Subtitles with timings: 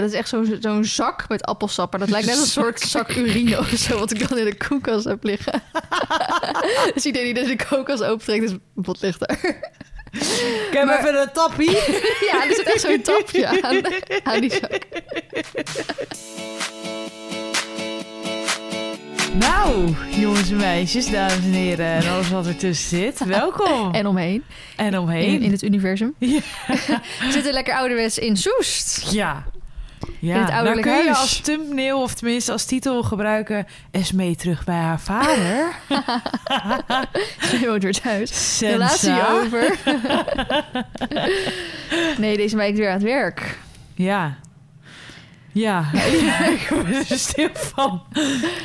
[0.00, 1.90] Dat is echt zo'n zo'n zak met appelsap.
[1.90, 3.98] Maar dat lijkt net een soort zak urine of zo...
[3.98, 5.62] wat ik dan in de koelkast heb liggen.
[6.94, 9.38] dus iedereen die deze koelkast opentrekt, is wat ligt daar.
[10.12, 11.70] Ik heb Maar- even een tappie.
[12.30, 13.82] ja, er zit echt zo'n tapje aan,
[14.24, 14.82] aan die zak.
[19.34, 23.24] Nou, jongens en meisjes, dames en heren en alles wat ertussen zit.
[23.24, 23.92] Welkom.
[23.94, 24.44] En omheen,
[24.76, 25.26] En omheen.
[25.34, 26.14] in, in het universum.
[26.18, 26.40] Ja.
[27.20, 29.12] We zitten lekker ouderwets in Soest.
[29.12, 29.44] Ja.
[30.18, 33.66] Ja, In het nou kun je als thumbnail of tenminste als titel gebruiken...
[33.90, 35.74] Esmee terug bij haar vader.
[37.60, 38.56] Je woont weer thuis.
[38.56, 38.72] Sensa.
[38.72, 39.78] Relatie over.
[42.22, 43.58] nee, deze week weer aan het werk.
[43.94, 44.36] Ja.
[45.52, 48.02] Ja, ja, ik word er stil van.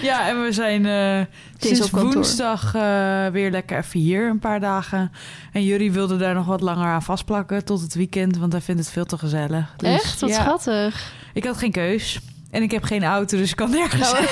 [0.02, 1.26] Ja, en we zijn eh,
[1.60, 2.14] sinds op kantoor.
[2.14, 5.12] woensdag eh, weer lekker even hier een paar dagen.
[5.52, 8.82] En jullie wilden daar nog wat langer aan vastplakken tot het weekend, want hij vindt
[8.82, 9.74] het veel te gezellig.
[9.78, 10.20] Dus, Echt?
[10.20, 11.12] Wat ja, schattig.
[11.34, 12.20] Ik had geen keus.
[12.52, 14.26] En ik heb geen auto, dus ik kan nergens Nou,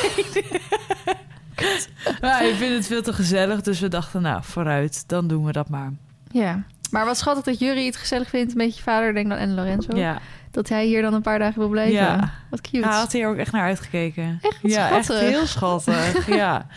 [2.21, 5.51] Maar ik vind het veel te gezellig, dus we dachten, nou, vooruit, dan doen we
[5.51, 5.91] dat maar.
[6.31, 6.63] ja.
[6.91, 9.97] Maar wat schattig dat Jury het gezellig vindt met je vader, denk dan, en Lorenzo.
[9.97, 10.19] Ja,
[10.51, 11.93] Dat hij hier dan een paar dagen wil blijven.
[11.93, 12.33] Ja.
[12.49, 12.87] Wat cute.
[12.87, 14.39] hij had hier ook echt naar uitgekeken.
[14.41, 15.15] Echt ja, schattig.
[15.15, 16.27] echt heel schattig.
[16.35, 16.67] ja.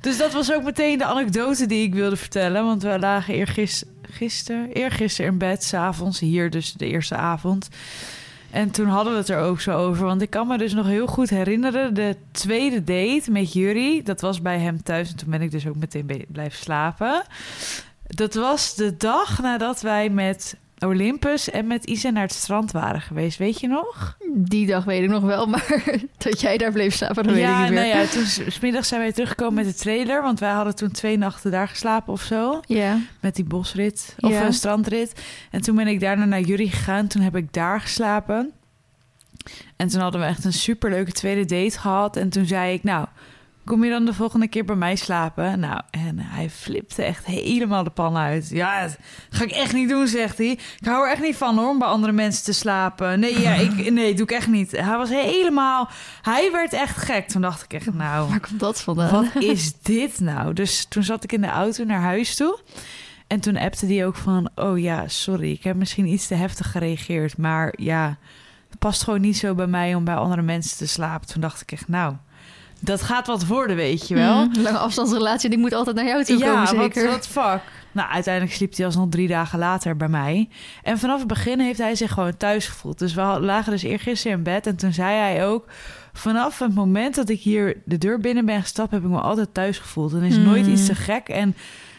[0.00, 2.64] Dus dat was ook meteen de anekdote die ik wilde vertellen.
[2.64, 7.68] Want we lagen eergisteren, gisteren, eergisteren in bed, s'avonds, hier dus de eerste avond.
[8.50, 10.06] En toen hadden we het er ook zo over.
[10.06, 11.94] Want ik kan me dus nog heel goed herinneren...
[11.94, 14.02] de tweede date met Jury.
[14.02, 15.10] Dat was bij hem thuis.
[15.10, 17.22] En toen ben ik dus ook meteen blijven slapen.
[18.06, 21.50] Dat was de dag nadat wij met Olympus...
[21.50, 23.38] en met Isa naar het strand waren geweest.
[23.38, 24.16] Weet je nog?
[24.34, 25.82] Die dag weet ik nog wel, maar
[26.18, 27.88] dat jij daar bleef slapen, dat weet ja, ik niet meer.
[27.88, 30.22] nou ja, toen s- smiddags zijn wij teruggekomen met de trailer.
[30.22, 32.60] Want wij hadden toen twee nachten daar geslapen of zo.
[32.66, 32.98] Ja.
[33.20, 34.44] Met die bosrit of Ja.
[34.44, 35.20] een strandrit.
[35.50, 37.06] En toen ben ik daarna naar Jury gegaan.
[37.06, 38.52] Toen heb ik daar geslapen.
[39.76, 42.16] En toen hadden we echt een superleuke tweede date gehad.
[42.16, 43.06] En toen zei ik, nou,
[43.70, 45.60] kom je dan de volgende keer bij mij slapen?
[45.60, 48.48] Nou, en hij flipte echt helemaal de pan uit.
[48.48, 48.96] Ja, dat
[49.30, 50.50] ga ik echt niet doen, zegt hij.
[50.50, 53.20] Ik hou er echt niet van hoor, om bij andere mensen te slapen.
[53.20, 54.70] Nee, ja, ik, nee, doe ik echt niet.
[54.70, 55.88] Hij was helemaal...
[56.22, 57.28] Hij werd echt gek.
[57.28, 58.28] Toen dacht ik echt, nou...
[58.28, 59.10] Waar komt dat vandaan?
[59.10, 60.52] Wat is dit nou?
[60.52, 62.58] Dus toen zat ik in de auto naar huis toe.
[63.26, 64.50] En toen appte die ook van...
[64.54, 67.36] Oh ja, sorry, ik heb misschien iets te heftig gereageerd.
[67.36, 68.18] Maar ja,
[68.70, 71.28] het past gewoon niet zo bij mij om bij andere mensen te slapen.
[71.28, 72.14] Toen dacht ik echt, nou,
[72.80, 74.44] dat gaat wat worden, weet je wel.
[74.44, 77.02] Mm, lange afstandsrelatie ik moet altijd naar jou toe komen, Ja, zeker.
[77.06, 77.60] wat, wat fuck.
[77.92, 80.48] Nou, uiteindelijk sliep hij alsnog drie dagen later bij mij.
[80.82, 82.98] En vanaf het begin heeft hij zich gewoon thuis gevoeld.
[82.98, 84.66] Dus we lagen dus eergisteren in bed.
[84.66, 85.64] En toen zei hij ook...
[86.12, 88.90] Vanaf het moment dat ik hier de deur binnen ben gestapt...
[88.90, 90.12] heb ik me altijd thuis gevoeld.
[90.12, 90.44] En is Hmm.
[90.44, 91.28] nooit iets te gek.
[91.28, 91.56] En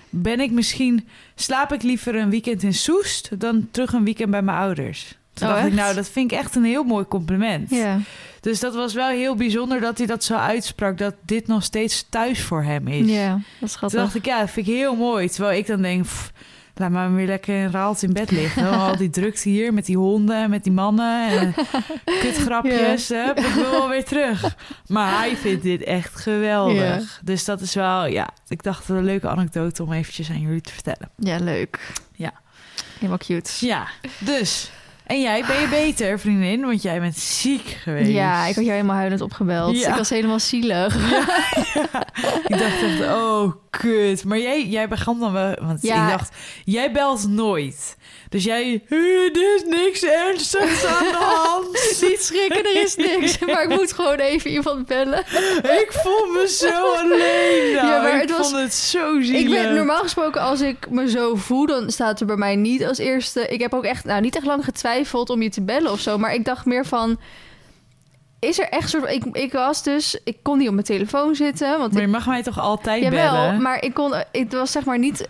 [0.09, 1.07] ben ik misschien...
[1.35, 3.39] Slaap ik liever een weekend in Soest...
[3.39, 5.17] dan terug een weekend bij mijn ouders.
[5.33, 5.81] Toen Oh, dacht ik, echt?
[5.81, 7.69] nou, dat vind ik echt een heel mooi compliment.
[7.69, 7.99] Ja.
[8.39, 10.97] Dus dat was wel heel bijzonder dat hij dat zo uitsprak...
[10.97, 13.09] dat dit nog steeds thuis voor hem is.
[13.09, 15.29] ja, dat is Toen dacht ik, ja, dat vind ik heel mooi.
[15.29, 16.31] Terwijl ik dan denk, pff,
[16.75, 18.69] laat maar weer lekker in Raalt in bed liggen.
[18.71, 21.53] Al die drukte hier met die honden, met die mannen en
[22.21, 23.07] kutgrapjes.
[23.09, 24.55] Hup, ik wil wel weer terug.
[24.87, 27.21] Maar hij vindt dit echt geweldig.
[27.23, 30.73] Dus dat is wel, ja, ik dacht een leuke anekdote om eventjes aan jullie te
[30.73, 31.09] vertellen.
[31.17, 31.79] Ja, leuk.
[32.15, 32.33] Ja.
[32.95, 33.51] Helemaal cute.
[33.65, 33.87] Ja,
[34.19, 34.71] dus.
[35.11, 36.61] En jij, ben je beter, vriendin?
[36.61, 38.09] Want jij bent ziek geweest.
[38.09, 39.79] Ja, ik had jou helemaal huilend opgebeld.
[39.79, 39.89] Ja.
[39.89, 40.95] Ik was helemaal zielig.
[42.47, 44.25] Ik dacht echt, oh, kut.
[44.25, 45.55] Maar jij, jij begon dan wel...
[45.61, 46.35] Want ik dacht,
[46.65, 47.97] jij belt nooit.
[48.31, 48.83] Dus jij...
[48.89, 48.97] "Eh,
[49.35, 51.67] Er is niks ernstigs aan de hand.
[52.09, 53.39] Niet schrikken, er is niks.
[53.45, 55.19] Maar ik moet gewoon even iemand bellen.
[55.63, 57.73] ik voel me zo alleen.
[57.75, 59.41] Nou, Ja, maar ik het was- vond het zo zielig.
[59.41, 62.85] Ik ben normaal gesproken, als ik me zo voel, dan staat er bij mij niet
[62.85, 63.47] als eerste.
[63.47, 66.17] Ik heb ook echt, nou, niet echt lang getwijfeld om je te bellen of zo.
[66.17, 67.19] Maar ik dacht meer van.
[68.39, 69.11] Is er echt soort.
[69.11, 70.19] Ik, ik was dus.
[70.23, 71.77] Ik kon niet op mijn telefoon zitten.
[71.79, 73.61] Want Maar ik, je mag mij toch altijd jawel, bellen?
[73.61, 74.13] maar ik kon.
[74.31, 75.27] Het was zeg maar niet.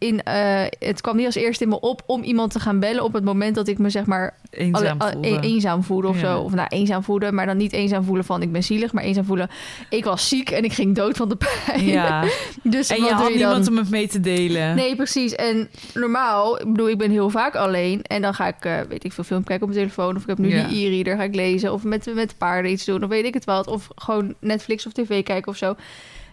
[0.00, 3.04] In, eh, het kwam niet als eerste in me op om iemand te gaan bellen
[3.04, 5.28] op het moment dat ik me zeg maar Eenzaam alle- voelde.
[5.28, 6.32] e- eenzaam voelde of Ja.
[6.32, 6.40] zo.
[6.40, 9.24] Of nou, eenzaam voelen, maar dan niet eenzaam voelen van ik ben zielig, maar eenzaam
[9.24, 9.48] voelen.
[9.90, 11.84] Ik was ziek en ik ging dood van de pijn.
[11.86, 12.24] Ja,
[12.62, 13.32] Dus en je had je dan?
[13.32, 14.76] niemand om het mee te delen.
[14.76, 15.34] Nee, precies.
[15.34, 18.02] En normaal, ik bedoel, ik ben heel vaak alleen.
[18.02, 20.16] En dan ga ik, eh, weet ik veel, film kijken op mijn telefoon.
[20.16, 20.68] Of ik heb nu Ja.
[20.68, 21.72] die e-reader, ga ik lezen.
[21.72, 23.66] Of met, met paarden iets doen, of weet ik het wat.
[23.66, 25.74] Of gewoon Netflix of tv kijken of zo.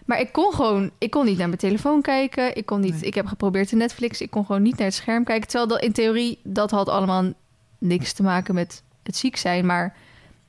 [0.08, 2.56] Maar ik kon gewoon, ik kon niet naar mijn telefoon kijken.
[2.56, 3.02] Ik kon niet, Nee.
[3.02, 4.20] ik heb geprobeerd te Netflix.
[4.20, 5.48] Ik kon gewoon niet naar het scherm kijken.
[5.48, 7.32] Terwijl dat in theorie, dat had allemaal
[7.78, 9.66] niks te maken met het ziek zijn.
[9.66, 9.96] Maar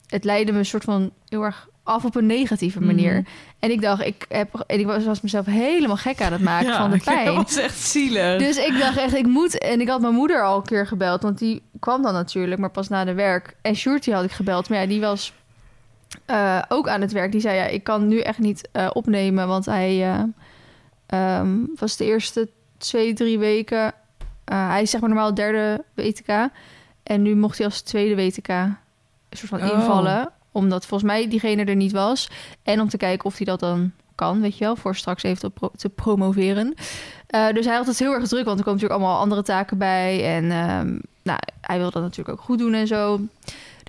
[0.08, 3.14] het leidde me een soort van heel erg af op een negatieve manier.
[3.14, 3.24] Mhm.
[3.60, 6.74] En ik dacht, ik, heb, en ik was, was mezelf helemaal gek aan het maken
[6.76, 7.26] van de pijn.
[7.26, 8.40] Dat was echt zielig.
[8.40, 9.58] Dus ik dacht echt, ik moet...
[9.58, 12.72] En ik had mijn moeder al een keer gebeld, want die kwam dan natuurlijk, maar
[12.72, 13.56] pas na de werk.
[13.62, 15.34] En Shorty had ik gebeld, maar ja, die was
[16.26, 17.32] eh, ook aan het werk.
[17.32, 20.24] Die zei, ja, ik kan nu echt niet eh, opnemen, want hij eh,
[21.06, 23.94] ehm, was de eerste twee, drie weken...
[24.46, 26.50] hij is zeg maar normaal derde WTK.
[27.04, 28.78] En nu mocht hij als tweede WTK een
[29.38, 29.74] soort van Oh.
[29.80, 30.30] invallen.
[30.52, 32.30] Omdat volgens mij diegene er niet was.
[32.64, 34.76] En om te kijken of hij dat dan kan, weet je wel.
[34.76, 36.74] Voor straks even te, pro- te promoveren.
[37.54, 40.36] Dus hij had het heel erg druk, want er komen natuurlijk allemaal andere taken bij.
[40.36, 43.20] En ehm, nou, hij wil dat natuurlijk ook goed doen en zo.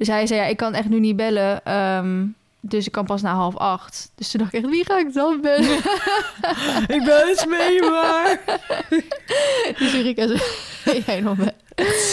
[0.01, 1.65] Dus hij zei, ja, ik kan echt nu niet bellen.
[1.65, 2.27] ehm,
[2.61, 4.11] dus ik kan pas na half acht.
[4.15, 5.77] Dus toen dacht ik echt, wie ga ik dan bellen?
[6.97, 8.41] ik ben eens mee, maar...
[9.79, 10.41] dus Erika zei,
[11.07, 11.39] jij nog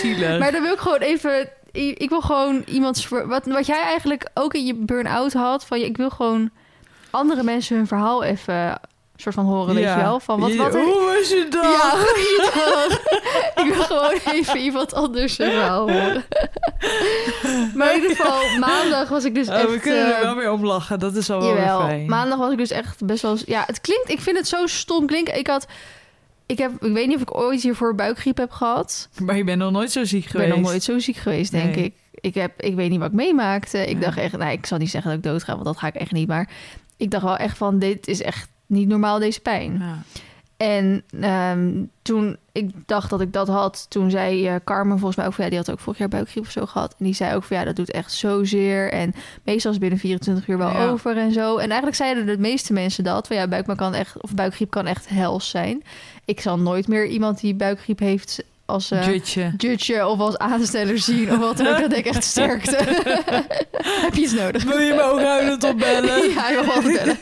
[0.01, 0.39] zielig.
[0.39, 1.50] Maar dan wil ik gewoon even...
[1.72, 3.07] Ik wil gewoon iemands...
[3.07, 5.66] ver- Wat, wat jij eigenlijk ook in je burn-out had...
[5.66, 6.50] Van, ik wil gewoon
[7.10, 8.80] andere mensen hun verhaal even...
[9.21, 10.19] soort van horen, weet je wel?
[10.19, 11.61] Van wat, wat er- Hoe was je dan?
[11.71, 11.93] Ja,
[13.63, 16.23] ik wil gewoon even iemand anders verhaal horen.
[17.75, 19.69] maar in ieder geval, maandag was ik dus Oh, echt...
[19.71, 20.99] we kunnen er eh, wel weer om lachen.
[20.99, 22.05] Dat is al wel Jawel, fijn.
[22.09, 23.37] maandag was ik dus echt best wel...
[23.45, 24.09] Ja, het klinkt...
[24.09, 25.37] Ik vind het zo stom klinken.
[25.37, 25.67] Ik had...
[26.45, 29.09] Ik, heb, ik weet niet of ik ooit hiervoor buikgriep heb gehad.
[29.21, 30.49] Maar je bent nog nooit zo ziek Ik geweest.
[30.49, 31.83] ben nog nooit zo ziek geweest, denk Nee.
[31.85, 31.93] ik.
[32.11, 33.77] Ik, heb, ik weet niet wat ik meemaakte.
[33.85, 33.99] Ik Ja.
[34.05, 34.37] dacht echt...
[34.37, 36.27] Nou, ik zal niet zeggen dat ik dood ga, want dat ga ik echt niet.
[36.27, 36.49] Maar
[36.97, 37.79] ik dacht wel echt van...
[37.79, 39.77] Dit is echt niet normaal, deze pijn.
[39.79, 39.97] Ja.
[40.57, 45.25] En ehm, toen ik dacht dat ik dat had, toen zei eh, Carmen volgens mij
[45.25, 46.95] ook van ja, die had ook vorig jaar buikgriep of zo gehad.
[46.99, 48.91] En die zei ook van ja, dat doet echt zozeer.
[48.91, 50.87] En meestal is binnen 24 uur wel Ja.
[50.87, 51.53] over en zo.
[51.53, 53.27] En eigenlijk zeiden de meeste mensen dat.
[53.27, 55.83] Van ja, buikma kan echt, of buikgriep kan echt hels zijn.
[56.25, 59.53] Ik zal nooit meer iemand die buikgriep heeft als eh Jutje.
[59.57, 61.31] judge of als aansteller zien.
[61.31, 61.79] Of wat dan ook.
[61.79, 62.75] Dat denk ik echt sterkte.
[64.05, 64.63] Heb je iets nodig?
[64.63, 66.29] Wil je me ook huilend opbellen?
[66.33, 67.17] Ja, ik wil wel bellen.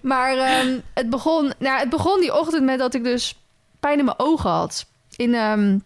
[0.12, 3.34] Maar ehm, het, begon, nou, het begon die ochtend met dat ik dus
[3.80, 4.86] pijn in mijn ogen had.
[5.16, 5.78] In ehm,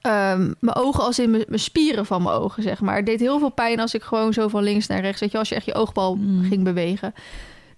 [0.00, 2.96] ehm, mijn ogen als in mijn, mijn spieren van mijn ogen, zeg maar.
[2.96, 5.20] Het deed heel veel pijn als ik gewoon zo van links naar rechts...
[5.20, 6.44] weet je, als je echt je oogbal Mm.
[6.48, 7.14] ging bewegen.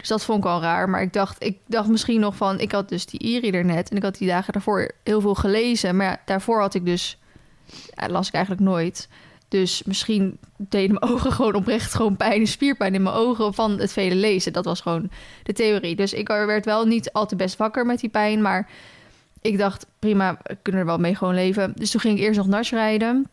[0.03, 0.91] Dus dat vond ik al raar.
[0.91, 2.61] Maar ik dacht, ik dacht misschien nog van...
[2.61, 5.97] Ik had dus die e-reader net en ik had die dagen daarvoor heel veel gelezen.
[5.97, 7.19] Maar daarvoor had ik dus...
[8.07, 9.09] Las ik eigenlijk nooit.
[9.49, 13.93] Dus misschien deden mijn ogen gewoon oprecht gewoon pijn, spierpijn in mijn ogen van het
[13.93, 14.53] vele lezen.
[14.53, 15.11] Dat was gewoon
[15.43, 15.97] de theorie.
[15.97, 18.69] Dus ik werd wel niet al te best wakker met die pijn, maar
[19.41, 21.73] ik dacht prima, we kunnen er wel mee gewoon leven.
[21.75, 23.27] Dus toen ging ik eerst nog nars rijden.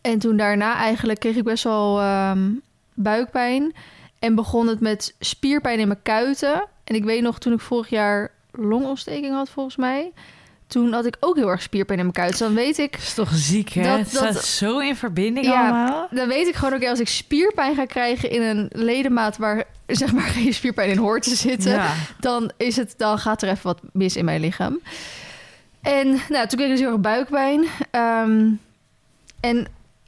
[0.00, 2.50] En toen daarna eigenlijk kreeg ik best wel ehm,
[2.94, 3.74] buikpijn.
[4.18, 6.64] En begon het met spierpijn in mijn kuiten.
[6.84, 10.12] En ik weet nog, toen ik vorig jaar longontsteking had volgens mij...
[10.66, 12.38] toen had ik ook heel erg spierpijn in mijn kuiten.
[12.38, 13.96] Dus dan weet ik Dat is toch ziek, hè?
[13.96, 15.60] Dat- staat zo in verbinding Ja.
[15.68, 16.08] allemaal.
[16.10, 20.12] dan weet ik gewoon ook als ik spierpijn ga krijgen in een ledemaat waar zeg
[20.12, 21.92] maar geen spierpijn in hoort te zitten, Ja.
[22.20, 24.80] dan is het dan gaat er even wat mis in mijn lichaam.
[25.82, 27.64] En nou, toen kreeg ik dus heel erg buikpijn.
[27.90, 28.50] Ehm,
[29.40, 29.58] en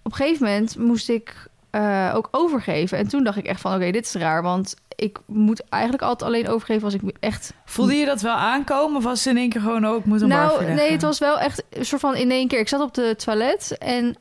[0.02, 1.35] op een gegeven moment moest ik
[1.76, 2.99] eh, ook overgeven.
[2.99, 6.31] En toen dacht ik echt van, oké, dit is raar, want ik moet eigenlijk altijd
[6.31, 9.49] alleen overgeven als ik echt Voelde je dat wel aankomen of was het in één
[9.49, 12.31] keer gewoon ook moet hem nou, nee, het was wel echt een soort van in
[12.31, 12.58] één keer.
[12.58, 14.17] Ik zat op de toilet en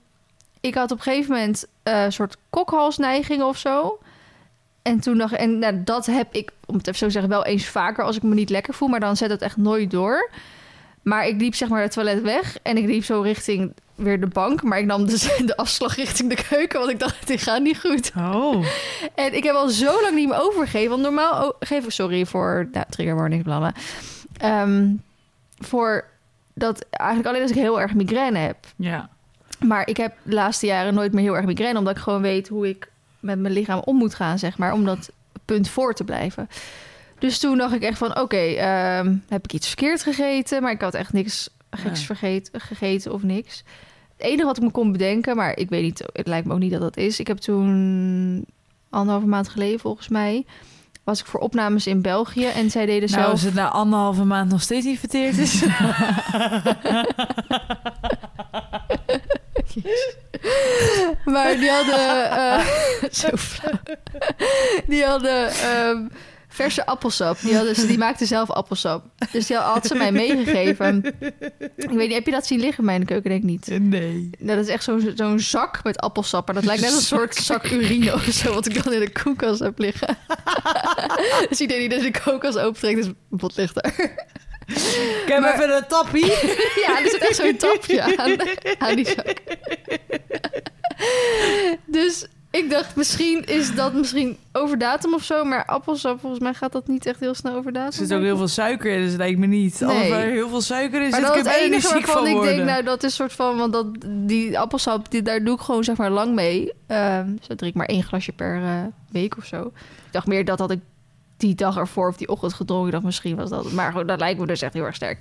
[0.62, 4.00] ik had op een gegeven moment eh, een soort kokhalsneigingen of zo.
[4.82, 7.32] En toen dacht ik, en nou, dat heb ik, om het even zo te zeggen,
[7.32, 9.92] wel eens vaker als ik me niet lekker voel, maar dan zet het echt nooit
[9.92, 10.30] door.
[11.06, 14.28] Maar ik liep zeg maar het toilet weg en ik liep zo richting weer de
[14.28, 17.62] bank, maar ik nam dus de afslag richting de keuken, want ik dacht, dit gaat
[17.62, 18.12] niet goed.
[18.18, 18.66] Oh,
[19.16, 20.90] En ik heb al zo lang niet meer overgegeven.
[20.90, 23.74] Want normaal geef ik, sorry voor nou, trigger warning, bla bla.
[24.38, 24.94] Ehm,
[25.58, 26.06] voor
[26.54, 28.58] dat eigenlijk alleen als ik heel erg migraine heb.
[28.76, 29.10] ja.
[29.60, 32.48] Maar ik heb de laatste jaren nooit meer heel erg migraine, omdat ik gewoon weet
[32.48, 35.10] hoe ik met mijn lichaam om moet gaan, zeg maar, om dat
[35.46, 36.50] punt voor te blijven.
[37.26, 40.62] Dus toen dacht ik echt van, oké, ehm, heb ik iets verkeerd gegeten?
[40.62, 42.06] Maar ik had echt niks geks Ja.
[42.06, 43.64] vergeten, gegeten of niks.
[44.18, 46.60] Het enige wat ik me kon bedenken, maar ik weet niet, het lijkt me ook
[46.60, 47.20] niet dat dat is.
[47.20, 48.46] Ik heb toen
[48.90, 50.46] anderhalve maand geleden, volgens mij,
[51.04, 53.32] was ik voor opnames in België en zij deden Nou, zelf.
[53.32, 55.64] als het na anderhalve maand nog steeds niet verteerd is.
[61.26, 62.30] Maar die hadden.
[62.32, 62.66] eh,
[63.22, 63.80] zo flauw.
[64.88, 66.08] Die hadden ehm,
[66.56, 67.38] verse appelsap.
[67.42, 69.04] Die, hadden, ze- die maakten zelf appelsap.
[69.32, 71.04] Dus die had ze mij meegegeven.
[71.78, 73.30] Ik weet niet, heb je dat zien liggen in de keuken?
[73.30, 73.68] Denk ik niet.
[73.82, 74.30] Nee.
[74.40, 76.46] Nou, dat is echt zo'n zo'n zak met appelsap.
[76.46, 78.54] Maar dat lijkt net een soort zak urine of zo.
[78.54, 80.18] Wat ik dan in de koelkast heb liggen.
[81.50, 83.94] dus iedereen die dus de koelkast opentrekt, is bot ligt daar.
[84.68, 86.26] Ik heb Maar- even een tappie.
[86.86, 88.36] Ja, er zit echt zo'n tapje aan,
[88.78, 89.34] aan die zak.
[91.86, 95.44] dus ik dacht, misschien is dat misschien over datum of zo.
[95.44, 98.02] Maar appelsap, volgens mij gaat dat niet echt heel snel over datum.
[98.02, 99.80] Er zit ook heel veel suiker in, dus dat lijkt me niet.
[99.80, 99.98] Nee.
[99.98, 102.34] Als er heel veel suiker in Maar zit, dat is het enige waarvan van ik
[102.34, 102.56] worden.
[102.56, 103.58] denk, nou, dat is soort van...
[103.58, 106.72] Want dat, die appelsap, die, daar doe ik gewoon zeg maar lang mee.
[106.88, 109.62] Ehm dus dan drink ik maar één glasje per eh, week of zo.
[110.06, 110.80] Ik dacht meer dat had ik
[111.38, 112.88] die dag ervoor of die ochtend gedronken.
[112.88, 113.72] Ik dacht, misschien was dat...
[113.72, 115.20] Maar goed, dat lijkt me dus echt heel erg sterk.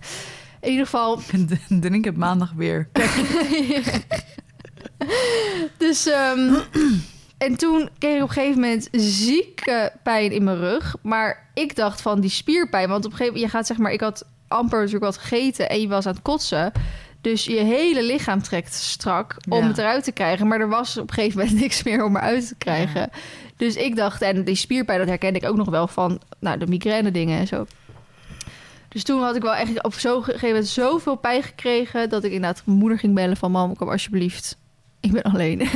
[0.61, 1.21] In ieder geval,
[1.81, 2.89] Drink het maandag weer.
[5.79, 6.07] dus...
[6.07, 6.55] ehm,
[7.39, 10.97] en toen kreeg ik op een gegeven moment zieke pijn in mijn rug.
[11.03, 12.89] Maar ik dacht van die spierpijn.
[12.89, 13.93] Want op een gegeven moment, je gaat zeg maar...
[13.93, 16.73] Ik had amper natuurlijk wat gegeten en je was aan het kotsen.
[17.21, 19.67] Dus je hele lichaam trekt strak om Ja.
[19.67, 20.47] het eruit te krijgen.
[20.47, 23.11] Maar er was op een gegeven moment niks meer om eruit te krijgen.
[23.57, 26.67] Dus ik dacht, en die spierpijn, dat herkende ik ook nog wel van nou, de
[26.67, 27.67] migraine dingen en zo.
[28.89, 32.09] Dus toen had ik wel echt op zo'n gegeven moment zoveel pijn gekregen...
[32.09, 33.51] dat ik inderdaad mijn moeder ging bellen van...
[33.51, 34.57] mam, kom alsjeblieft,
[35.05, 35.61] ik ben alleen.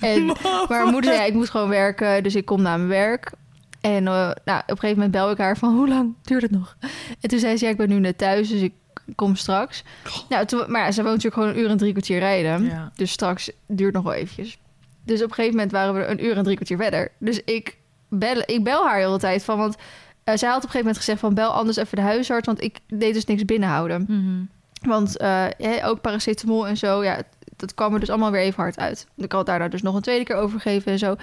[0.00, 3.32] en, maar mijn moeder zei, ik moet gewoon werken, dus ik kom naar mijn werk.
[3.80, 6.50] En eh, nou, op een gegeven moment bel ik haar van, hoe lang duurt het
[6.50, 6.76] nog?
[7.20, 8.72] En toen zei ze, ja, ik ben nu net thuis, dus ik
[9.14, 9.84] kom straks.
[10.28, 12.64] Nou, toen, maar ja, ze woont natuurlijk gewoon een uur en drie kwartier rijden.
[12.64, 12.92] Ja.
[12.94, 14.58] Dus straks duurt nog wel eventjes.
[15.04, 17.10] Dus op een gegeven moment waren we een uur en drie kwartier verder.
[17.18, 17.76] Dus ik
[18.08, 19.76] bel, ik bel haar heel de tijd van, want
[20.24, 22.62] eh, zij had op een gegeven moment gezegd van, bel anders even de huisarts, want
[22.62, 24.04] ik deed dus niks binnenhouden.
[24.08, 24.44] Mhm.
[24.90, 25.46] Want eh,
[25.84, 27.22] ook paracetamol en zo, ja,
[27.58, 29.06] dat kwam er dus allemaal weer even hard uit.
[29.16, 31.16] Ik had daar nou dus nog een tweede keer over gegeven en zo.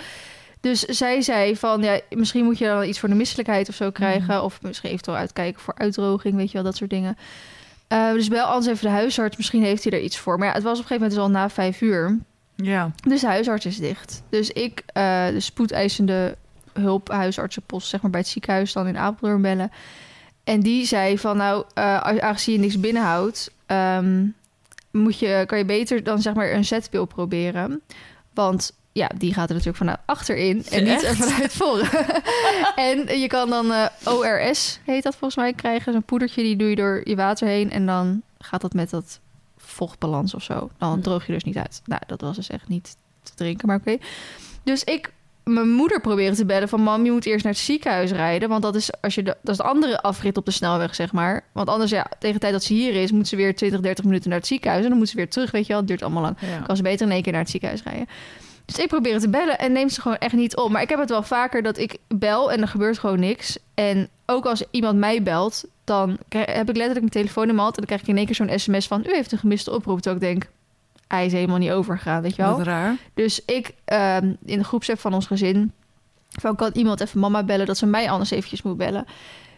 [0.61, 3.91] Dus zij zei van, ja, misschien moet je dan iets voor de misselijkheid of zo
[3.91, 4.43] krijgen.
[4.43, 7.17] Of misschien eventueel uitkijken voor uitdroging, weet je wel, dat soort dingen.
[7.87, 10.37] Eh, dus bel anders even de huisarts, misschien heeft hij er iets voor.
[10.37, 12.17] Maar ja, het was op een gegeven moment dus al na vijf uur.
[12.55, 12.91] Ja.
[13.07, 14.23] Dus de huisarts is dicht.
[14.29, 16.37] Dus ik eh, de spoedeisende
[16.73, 19.71] hulp huisartsenpost, zeg maar bij het ziekenhuis dan in Apeldoorn bellen.
[20.43, 24.25] En die zei van nou, als- aangezien je niks binnenhoudt, ehm,
[24.95, 27.81] moet je, kan je beter dan zeg maar een zetpil proberen.
[28.33, 31.15] Want ja, die gaat er natuurlijk vanuit achterin en niet Echt?
[31.15, 31.89] vanuit voren.
[33.09, 35.93] en je kan dan eh, ORS, heet dat volgens mij, krijgen.
[35.93, 37.71] Zo'n poedertje, die doe je door je water heen.
[37.71, 39.19] En dan gaat dat met dat
[39.57, 40.69] vochtbalans of zo.
[40.77, 41.01] Dan Hm.
[41.01, 41.81] droog je dus niet uit.
[41.85, 43.97] Nou, dat was dus echt niet te drinken, maar oké.
[44.63, 45.11] Dus ik
[45.45, 46.81] mijn moeder proberen te bellen van...
[46.81, 48.49] mam, je moet eerst naar het ziekenhuis rijden.
[48.49, 51.11] Want dat is, als je de, dat is de andere afrit op de snelweg, zeg
[51.11, 51.43] maar.
[51.51, 53.11] Want anders, ja, tegen de tijd dat ze hier is...
[53.11, 54.83] moet ze weer 20, 30 minuten naar het ziekenhuis.
[54.83, 55.77] En dan moet ze weer terug, weet je wel.
[55.77, 56.37] Het duurt allemaal lang.
[56.39, 56.59] Ja.
[56.59, 58.07] kan ze beter in één keer naar het ziekenhuis rijden.
[58.65, 60.69] Dus ik probeer het te bellen en neemt ze gewoon echt niet op.
[60.69, 63.57] Maar ik heb het wel vaker dat ik bel en er gebeurt gewoon niks.
[63.73, 67.77] En ook als iemand mij belt, dan heb ik letterlijk mijn telefoon in mijn hand...
[67.77, 69.03] en dan krijg ik in één keer zo'n sms van...
[69.07, 70.01] u heeft een gemiste oproep.
[70.01, 70.51] Terwijl ik denk,
[71.07, 72.57] hij is helemaal niet overgegaan, weet je wel.
[72.57, 72.95] Wat raar.
[73.13, 75.71] Dus ik ehm, in de groepsapp van ons gezin...
[76.29, 77.65] van kan iemand even mama bellen...
[77.65, 79.05] dat ze mij anders eventjes moet bellen.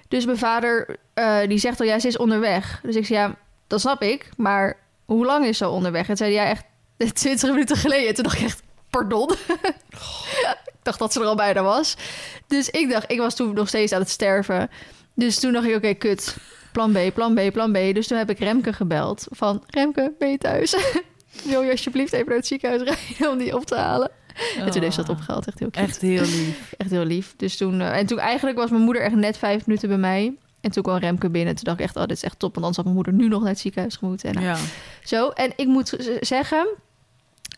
[0.08, 2.80] Dus mijn vader eh, die zegt al, ja, ze is onderweg.
[2.84, 3.36] Dus ik zei, ja,
[3.68, 4.30] dat snap ik.
[4.38, 6.10] Maar hoe lang is ze onderweg?
[6.10, 6.66] En zei hij, ja, echt
[7.16, 8.08] 20 minuten geleden.
[8.08, 9.32] En toen dacht ik echt, pardon?
[10.50, 11.96] ik dacht dat ze er al bijna was.
[12.48, 14.70] Dus ik dacht, ik was toen nog steeds aan het sterven.
[15.14, 16.38] Dus toen dacht ik, oké, kut.
[16.72, 17.76] Plan B, plan B, plan B.
[17.76, 19.28] Dus toen heb ik Remke gebeld.
[19.30, 20.76] Van, Remke, ben je thuis?
[21.44, 24.12] Wil je alsjeblieft even naar het ziekenhuis rijden om die op te halen?
[24.58, 25.48] En toen heeft ze dat opgehaald.
[25.48, 25.86] Echt heel cute.
[25.86, 26.74] Echt heel lief.
[26.78, 27.34] Echt heel lief.
[27.38, 30.36] Dus toen, eh, en toen eigenlijk was mijn moeder echt net vijf minuten bij mij.
[30.62, 31.56] En toen kwam Remke binnen.
[31.56, 32.54] Toen dacht ik echt, oh, dit is echt top.
[32.54, 34.30] Want anders had mijn moeder nu nog naar het ziekenhuis moeten.
[34.30, 34.58] En nou, Ja.
[35.04, 35.30] zo.
[35.30, 36.68] En ik moet zeggen,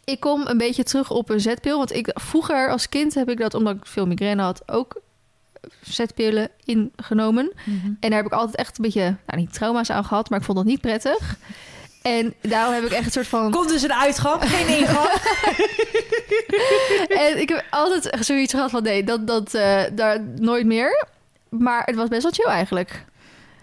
[0.03, 1.77] ik kom een beetje terug op een zetpil.
[1.77, 5.01] Want ik, vroeger als kind heb ik dat, omdat ik veel migraine had, ook
[5.81, 7.51] zetpillen ingenomen.
[7.65, 7.86] Mhm.
[7.86, 10.45] En daar heb ik altijd echt een beetje, nou niet trauma's aan gehad, maar ik
[10.45, 11.38] vond dat niet prettig.
[12.01, 13.51] En daarom heb ik echt een soort van...
[13.51, 15.09] Komt dus een uitgang, geen ingang.
[17.07, 21.05] En ik heb altijd zoiets gehad van nee, dat, dat eh, daar nooit meer.
[21.49, 23.05] Maar het was best wel chill eigenlijk.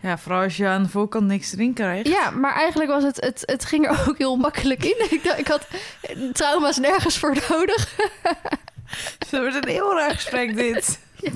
[0.00, 2.08] Ja, vooral als je aan de voorkant niks te drinken krijgt.
[2.08, 4.96] Ja, maar eigenlijk was het, het, het ging er ook heel makkelijk in.
[5.10, 5.66] Ik, ik had
[6.32, 7.88] trauma's nergens voor nodig.
[9.18, 10.98] Het wordt een heel raar gesprek dit.
[11.22, 11.34] Oh, ik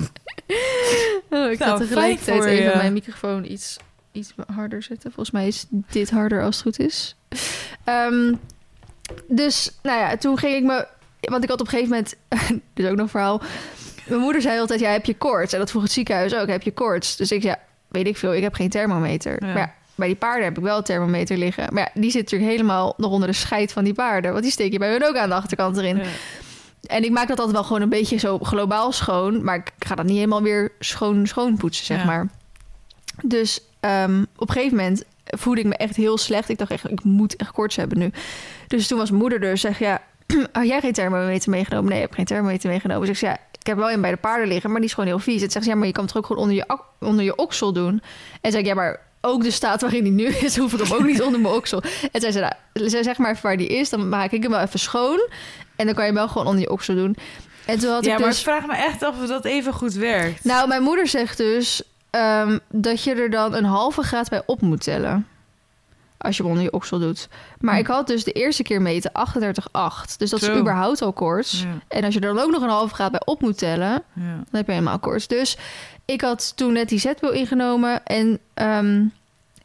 [1.31, 3.77] Nou, ga tegelijkertijd even mijn microfoon iets,
[4.13, 5.13] iets harder zetten.
[5.13, 7.17] Volgens mij is dit harder als het goed is.
[7.85, 8.35] Ehm,
[9.29, 10.87] dus, nou ja, toen ging ik me...
[11.21, 12.17] Want ik had op een gegeven moment...
[12.75, 13.43] dit is ook nog een verhaal.
[14.07, 15.53] Mijn moeder zei altijd, ja, heb je koorts?
[15.53, 17.17] En dat vroeg het ziekenhuis ook, heb je koorts?
[17.17, 19.47] Dus ik zei, ja, weet ik veel, ik heb geen thermometer.
[19.47, 19.53] Ja.
[19.53, 21.75] Maar ja, bij die paarden heb ik wel een thermometer liggen.
[21.75, 24.31] Maar ja, die zit natuurlijk helemaal nog onder de scheid van die paarden.
[24.31, 25.97] Want die steek je bij hun ook aan de achterkant erin.
[25.97, 26.05] Ja.
[26.87, 29.45] En ik maak dat altijd wel gewoon een beetje zo globaal schoon.
[29.45, 32.29] Maar ik ga dat niet helemaal weer schoon, schoon poetsen, zeg maar.
[33.23, 36.49] Dus ehm, op een gegeven moment voelde ik me echt heel slecht.
[36.49, 38.11] Ik dacht echt, ik moet echt koorts hebben nu.
[38.67, 39.59] Dus toen was moeder er.
[39.59, 40.03] Zeg ja,
[40.53, 41.89] had jij geen thermometer meegenomen?
[41.89, 43.01] Nee, ik heb geen thermometer meegenomen.
[43.07, 44.95] Dus ik zei, ja, ik heb wel een bij de paarden liggen, maar die is
[44.95, 45.43] gewoon heel vies.
[45.43, 47.73] Het zegt ze, ja, maar je kan het ook gewoon onder je, onder je oksel
[47.73, 48.03] doen.
[48.41, 50.93] En zei ik, ja, maar ook de staat waarin die nu is, hoef ik hem
[50.93, 51.83] ook niet onder mijn oksel.
[52.13, 54.51] En zei ze, nou, zei, zeg maar even waar die is, dan maak ik hem
[54.51, 55.29] wel even schoon.
[55.77, 57.17] En dan kan je hem wel gewoon onder je oksel doen.
[57.67, 58.39] En toen had ja, ik maar dus...
[58.39, 60.45] ik vraag me echt af of dat even goed werkt.
[60.45, 64.61] Nou, mijn moeder zegt dus ehm, dat je er dan een halve graad bij op
[64.61, 65.27] moet tellen.
[66.19, 67.29] Als je hem onder je oksel doet.
[67.61, 67.81] Maar Hm.
[67.81, 70.19] ik had dus de eerste keer meten 38,8.
[70.19, 70.53] Dus dat Zo.
[70.53, 71.63] is überhaupt al koorts.
[71.63, 73.91] Ja, En als je er dan ook nog een halve graad bij op moet tellen,
[74.13, 74.35] ja.
[74.35, 75.27] dan heb je helemaal koorts.
[75.27, 75.57] Dus
[76.05, 78.05] ik had toen net die zetpil ingenomen.
[78.05, 79.05] En ehm,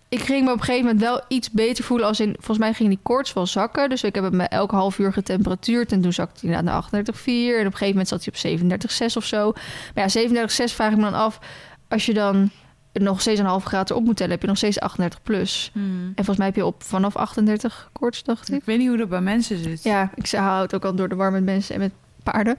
[0.10, 2.08] ik ging me op een gegeven moment wel iets beter voelen.
[2.08, 3.90] Als in, volgens mij ging die koorts wel zakken.
[3.90, 5.92] Dus ik heb hem elke half uur getemperatuurd.
[5.92, 6.92] En toen zakte hij naar 38,4.
[6.94, 9.54] En op een gegeven moment zat hij op 37,6 of zo.
[9.96, 11.40] Maar ja, 37,6 vraag ik me dan af.
[11.88, 12.52] Als je dan
[12.94, 15.70] nog steeds een halve graad erop moet tellen, heb je nog steeds 38 plus.
[15.74, 16.08] Hmm.
[16.08, 18.56] En volgens mij heb je op vanaf 38 koorts, dacht ik.
[18.56, 19.84] Ik weet niet hoe dat bij mensen zit.
[19.84, 21.92] Ja, ik hou het ook al door de war met mensen en met
[22.24, 22.58] paarden.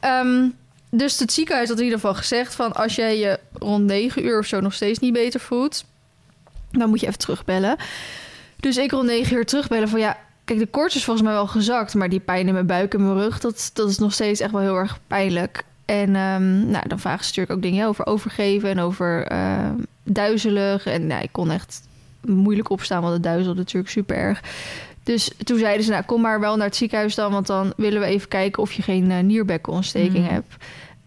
[0.00, 0.48] Ehm,
[0.90, 2.72] dus het ziekenhuis had in ieder geval gezegd van...
[2.72, 5.84] als jij je rond 9 uur of zo nog steeds niet beter voelt...
[6.70, 7.76] dan moet je even terugbellen.
[8.56, 10.18] Dus ik rond 9 uur terugbellen van ja...
[10.44, 11.94] Kijk, de koorts is volgens mij wel gezakt...
[11.94, 13.40] maar die pijn in mijn buik en mijn rug...
[13.40, 15.64] dat, dat is nog steeds echt wel heel erg pijnlijk.
[15.86, 18.70] En ehm, nou, dan vragen ze natuurlijk ook dingen over overgeven...
[18.70, 19.74] en over ehm,
[20.04, 20.86] duizelig.
[20.86, 21.82] En nou, ik kon echt
[22.20, 23.00] moeilijk opstaan...
[23.02, 24.40] want het duizelde natuurlijk super erg.
[25.02, 27.32] Dus toen zeiden ze, nou kom maar wel naar het ziekenhuis dan...
[27.32, 30.30] want dan willen we even kijken of je geen eh, nierbekkenontsteking Mm.
[30.32, 30.54] hebt.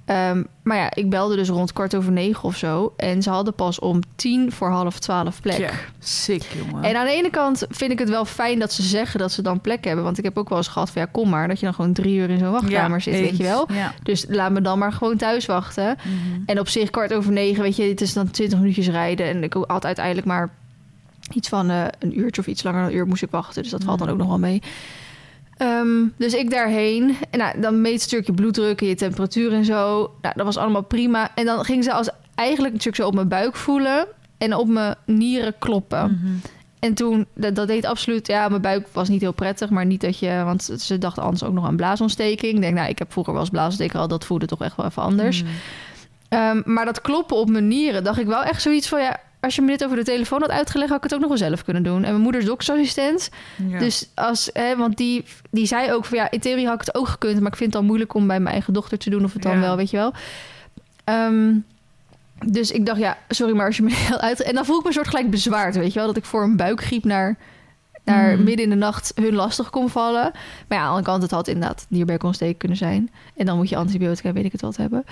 [0.09, 2.93] Ehm, maar ja, ik belde dus rond kwart over negen of zo...
[2.97, 5.57] en ze hadden pas om tien voor half twaalf plek.
[5.57, 6.83] Ja, sick, jongen.
[6.83, 9.41] En aan de ene kant vind ik het wel fijn dat ze zeggen dat ze
[9.41, 10.03] dan plek hebben.
[10.03, 11.47] Want ik heb ook wel eens gehad van ja, kom maar.
[11.47, 13.67] Dat je dan gewoon drie uur in zo'n wachtkamer Ja, zit, weet je wel.
[13.73, 13.93] Ja.
[14.03, 15.97] Dus laat me dan maar gewoon thuis wachten.
[16.03, 16.41] Mhm.
[16.45, 19.27] En op zich kwart over negen, weet je, het is dan twintig minuutjes rijden.
[19.27, 20.49] En ik had uiteindelijk maar
[21.33, 23.61] iets van eh, een uurtje of iets langer dan een uur moest ik wachten.
[23.61, 24.13] Dus dat valt dan Mm.
[24.13, 24.61] ook nog wel mee.
[25.59, 27.15] Ehm, dus ik daarheen.
[27.29, 30.11] En nou, dan meet ze natuurlijk je bloeddruk en je temperatuur en zo.
[30.21, 31.31] Nou, dat was allemaal prima.
[31.35, 34.07] En dan ging ze als eigenlijk natuurlijk zo op mijn buik voelen.
[34.37, 36.19] En op mijn nieren kloppen.
[36.21, 36.33] Mhm.
[36.79, 38.27] En toen, dat, dat deed absoluut...
[38.27, 39.69] Ja, mijn buik was niet heel prettig.
[39.69, 40.41] Maar niet dat je...
[40.45, 42.53] Want ze dachten anders ook nog aan blaasontsteking.
[42.53, 44.09] Ik denk, nou, ik heb vroeger wel eens blaasontsteking gehad.
[44.09, 45.43] Dat voelde toch echt wel even anders.
[45.43, 45.51] Mhm.
[46.29, 49.01] Ehm, maar dat kloppen op mijn nieren, dacht ik wel echt zoiets van...
[49.01, 50.89] ja, als je me dit over de telefoon had uitgelegd...
[50.89, 51.95] had ik het ook nog wel zelf kunnen doen.
[52.03, 53.29] En mijn moeder is doktersassistent.
[53.69, 53.79] Ja.
[53.79, 54.49] Dus als...
[54.53, 56.17] Hè, want die, die zei ook van...
[56.17, 57.39] ja, in theorie had ik het ook gekund...
[57.39, 59.23] maar ik vind het dan moeilijk om bij mijn eigen dochter te doen...
[59.23, 59.59] of het dan Ja.
[59.59, 60.13] wel, weet je wel.
[61.03, 61.53] Ehm,
[62.45, 64.41] dus ik dacht, ja, sorry, maar als je me heel uit...
[64.41, 66.07] En dan voel ik me een soort gelijk bezwaard, weet je wel?
[66.07, 67.37] Dat ik voor een buikgriep naar...
[68.03, 68.43] naar Mhm.
[68.43, 70.31] midden in de nacht hun lastig kon vallen.
[70.67, 73.11] Maar ja, aan de andere kant, het had inderdaad nierbekontsteking kunnen zijn.
[73.35, 75.03] En dan moet je antibiotica, weet ik het wat, hebben.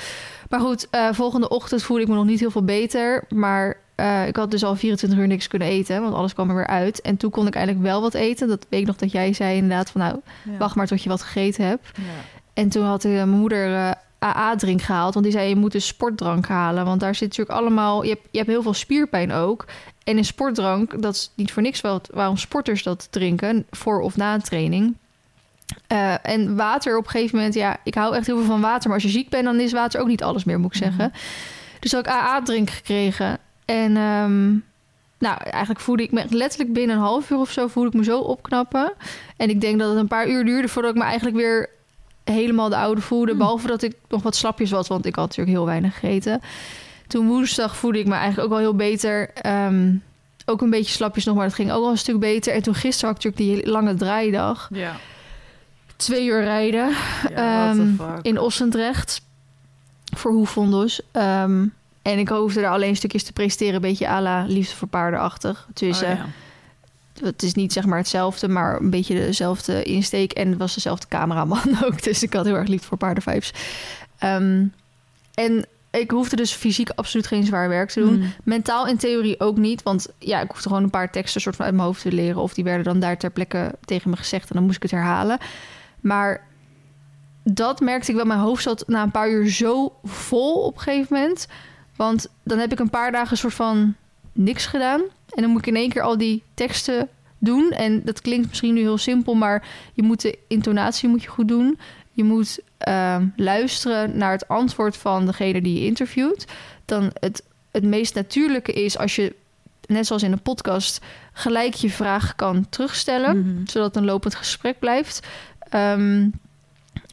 [0.50, 3.24] Maar goed, eh, volgende ochtend voelde ik me nog niet heel veel beter.
[3.30, 6.56] Maar eh, ik had dus al 24 uur niks kunnen eten, want alles kwam er
[6.56, 7.02] weer uit.
[7.02, 8.48] En toen kon ik eigenlijk wel wat eten.
[8.48, 10.58] Dat weet ik nog dat jij zei inderdaad van, nou, Ja.
[10.58, 11.88] wacht maar tot je wat gegeten hebt.
[11.98, 12.04] Ja.
[12.54, 15.14] En toen had eh, mijn moeder AA-drink gehaald.
[15.14, 16.86] Want die zei, je moet een sportdrank halen.
[16.86, 18.04] Want daar zit natuurlijk allemaal...
[18.04, 19.66] Je hebt, je hebt heel veel spierpijn ook.
[20.08, 23.66] En in sportdrank, dat is niet voor niks wel waarom sporters dat drinken...
[23.72, 24.98] voor of na een training.
[25.88, 27.54] Eh, en water op een gegeven moment...
[27.54, 28.86] Ja, ik hou echt heel veel van water.
[28.86, 31.14] Maar als je ziek bent, dan is water ook niet alles meer, moet ik zeggen.
[31.80, 33.38] Dus had ik AA-drink gekregen.
[33.66, 33.98] En...
[33.98, 34.48] ehm,
[35.20, 37.68] nou, eigenlijk voelde ik me letterlijk binnen een half uur of zo...
[37.68, 38.94] voelde ik me zo opknappen.
[39.38, 40.68] En ik denk dat het een paar uur duurde...
[40.68, 41.70] voordat ik me eigenlijk weer
[42.24, 43.30] helemaal de oude voelde.
[43.30, 43.40] Hmm.
[43.40, 46.42] Behalve dat ik nog wat slapjes was, want ik had natuurlijk heel weinig gegeten.
[47.08, 49.30] Toen woensdag voelde ik me eigenlijk ook wel heel beter.
[49.34, 49.96] Ehm,
[50.46, 52.54] ook een beetje slapjes nog, maar dat ging ook wel een stuk beter.
[52.54, 54.70] En toen gisteren had ik natuurlijk die lange draaidag.
[54.72, 54.96] Ja.
[55.96, 56.90] Twee uur rijden
[57.30, 57.88] Ja, Ehm,
[58.22, 59.22] in Ossendrecht.
[60.16, 61.02] Voor Hoefondus.
[61.12, 61.66] Ehm
[62.02, 63.76] en ik hoefde daar alleen stukjes te presteren.
[63.76, 65.68] Een beetje à la liefde voor paardenachtig.
[65.74, 66.26] Dus Oh, eh, ja.
[67.26, 70.32] het is niet zeg maar hetzelfde, maar een beetje dezelfde insteek.
[70.32, 72.04] En het was dezelfde cameraman ook.
[72.04, 73.54] Dus ik had heel erg lief voor paardenvibes.
[75.34, 78.18] En ik hoefde dus fysiek absoluut geen zwaar werk te doen.
[78.18, 78.34] Mm.
[78.44, 79.84] Mentaal in theorie ook niet.
[79.84, 82.42] Want ja, ik hoefde gewoon een paar teksten soort van uit mijn hoofd te leren.
[82.42, 84.50] Of die werden dan daar ter plekke tegen me gezegd.
[84.50, 85.38] En dan moest ik het herhalen.
[86.00, 86.48] Maar
[87.44, 88.26] dat merkte ik wel.
[88.26, 91.48] Mijn hoofd zat na een paar uur zo vol op een gegeven moment.
[91.96, 93.96] Want dan heb ik een paar dagen een soort van
[94.32, 95.02] niks gedaan.
[95.30, 97.72] En dan moet ik in één keer al die teksten doen.
[97.72, 101.48] En dat klinkt misschien nu heel simpel, maar je moet de intonatie moet je goed
[101.48, 101.80] doen.
[102.12, 106.46] Je moet ehm, luisteren naar het antwoord van degene die je interviewt.
[106.86, 109.36] Dan het, het meest natuurlijke is als je,
[109.86, 111.02] net zoals in een podcast,
[111.34, 113.40] gelijk je vraag kan terugstellen.
[113.40, 113.66] Mhm.
[113.66, 115.28] Zodat een lopend gesprek blijft.
[115.60, 116.28] Ehm,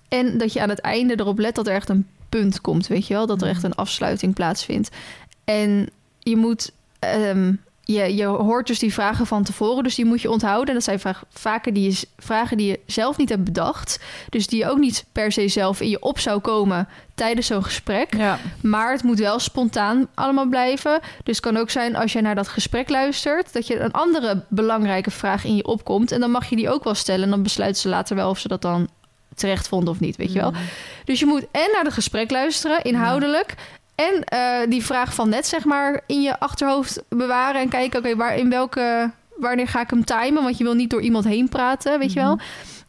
[0.09, 3.07] en dat je aan het einde erop let dat er echt een punt komt, weet
[3.07, 3.27] je wel?
[3.27, 4.91] Dat er echt een afsluiting plaatsvindt.
[5.45, 6.73] En je moet...
[6.99, 7.53] ehm,
[7.85, 10.69] je, je hoort dus die vragen van tevoren, dus die moet je onthouden.
[10.69, 14.01] En dat zijn vaak, vaker die je, vragen die je zelf niet hebt bedacht.
[14.29, 17.65] Dus die je ook niet per se zelf in je op zou komen tijdens zo'n
[17.65, 18.17] gesprek.
[18.17, 18.39] Ja.
[18.63, 21.01] Maar het moet wel spontaan allemaal blijven.
[21.23, 23.53] Dus het kan ook zijn als je naar dat gesprek luistert...
[23.53, 26.13] dat je een andere belangrijke vraag in je opkomt.
[26.13, 27.25] En dan mag je die ook wel stellen.
[27.25, 28.89] En dan besluiten ze later wel of ze dat dan
[29.35, 30.51] terecht vonden of niet, weet je wel.
[30.51, 30.57] Mm.
[31.05, 33.55] Dus je moet en naar het gesprek luisteren, inhoudelijk.
[33.95, 37.61] En eh, die vraag van net, zeg maar, in je achterhoofd bewaren.
[37.61, 39.11] En kijken, oké, waar in welke.
[39.37, 40.43] Wanneer ga ik hem timen?
[40.43, 42.39] Want je wil niet door iemand heen praten, weet je wel.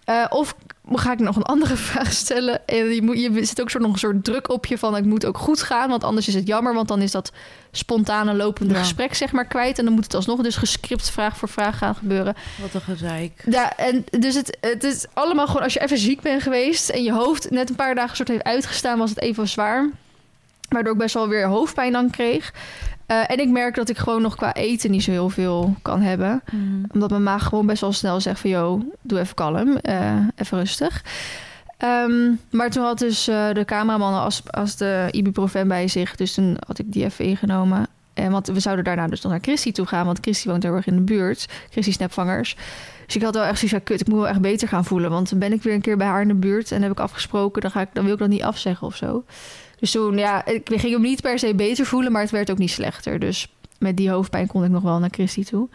[0.05, 0.55] Eh, of
[0.91, 2.67] ga ik nog een andere vraag stellen?
[2.67, 4.95] En je, moet, je zit ook zo nog een soort druk op je van...
[4.95, 6.73] het moet ook goed gaan, want anders is het jammer...
[6.73, 7.31] want dan is dat
[7.71, 8.79] spontane lopende Ja.
[8.79, 9.79] gesprek zeg maar kwijt...
[9.79, 12.35] en dan moet het alsnog dus gescript vraag voor vraag gaan gebeuren.
[12.61, 13.43] Wat een gezeik.
[13.49, 15.63] Ja, en dus het, het is allemaal gewoon...
[15.63, 16.89] als je even ziek bent geweest...
[16.89, 18.97] en je hoofd net een paar dagen soort heeft uitgestaan...
[18.97, 19.89] was het even zwaar.
[20.69, 22.53] Waardoor ik best wel weer hoofdpijn dan kreeg.
[23.05, 26.01] Eh, en ik merk dat ik gewoon nog qua eten niet zo heel veel kan
[26.01, 26.85] hebben Mm.
[26.93, 28.49] omdat mijn maag gewoon best wel snel zegt van...
[28.49, 31.03] yo, doe even kalm, eh, even rustig.
[31.77, 36.15] Ehm, maar toen had dus eh, de cameraman als, als de ibuprofen bij zich.
[36.15, 37.87] Dus toen had ik die even ingenomen.
[38.13, 40.05] En want we zouden daarna dus nog naar Christy toe gaan.
[40.05, 41.47] Want Christy woont heel erg in de buurt.
[41.69, 42.55] Christy Snapvangers.
[43.05, 43.83] Dus ik had wel echt zoiets van...
[43.83, 45.09] kut, ik moet wel echt beter gaan voelen.
[45.09, 46.71] Want dan ben ik weer een keer bij haar in de buurt.
[46.71, 49.23] En heb ik afgesproken, dan, ga ik, dan wil ik dat niet afzeggen of zo.
[49.79, 52.11] Dus toen, ja, ik ging hem niet per se beter voelen...
[52.11, 53.19] maar het werd ook niet slechter.
[53.19, 55.69] Dus met die hoofdpijn kon ik nog wel naar Christy toe.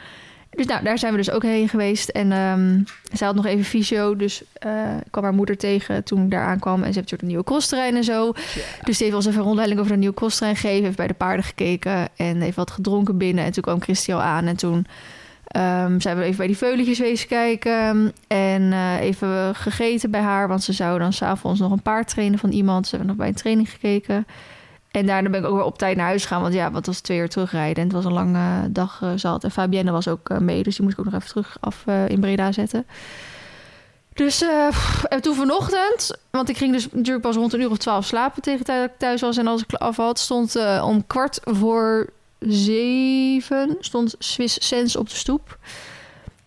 [0.50, 2.08] Dus nou, daar zijn we dus ook heen geweest.
[2.08, 2.82] En ehm
[3.12, 4.16] zij had nog even fysio.
[4.16, 6.74] Dus eh, ik kwam haar moeder tegen toen ik daar aankwam.
[6.74, 8.32] En ze heeft natuurlijk een nieuwe crosstrein en zo.
[8.84, 10.84] Dus die heeft ons even een rondleiding over de nieuwe crosstrein gegeven.
[10.84, 12.08] Heeft bij de paarden gekeken.
[12.16, 13.44] En heeft wat gedronken binnen.
[13.44, 14.46] En toen kwam Christy al aan.
[14.46, 14.86] En toen
[15.50, 18.12] ehm, zijn we even bij die veuletjes wezen kijken.
[18.26, 20.48] En eh, even gegeten bij haar.
[20.48, 22.84] Want ze zou dan s'avonds nog een paard trainen van iemand.
[22.84, 24.26] Ze hebben nog bij een training gekeken.
[24.90, 26.42] En daarna ben ik ook weer op tijd naar huis gegaan.
[26.42, 27.76] Want ja, wat was twee uur terugrijden.
[27.76, 29.44] En het was een lange dag eh, zat.
[29.44, 30.62] En Fabienne was ook eh, mee.
[30.62, 32.86] Dus die moest ik ook nog even terug af in Breda zetten.
[34.14, 34.44] Dus
[35.08, 36.18] en toen vanochtend...
[36.30, 38.42] Want ik ging dus natuurlijk pas rond een uur of twaalf slapen...
[38.42, 39.36] tegen de tijd dat ik thuis was.
[39.36, 43.76] En als ik af had, stond om kwart voor zeven...
[43.81, 45.59] stond Swiss Sense op de stoep...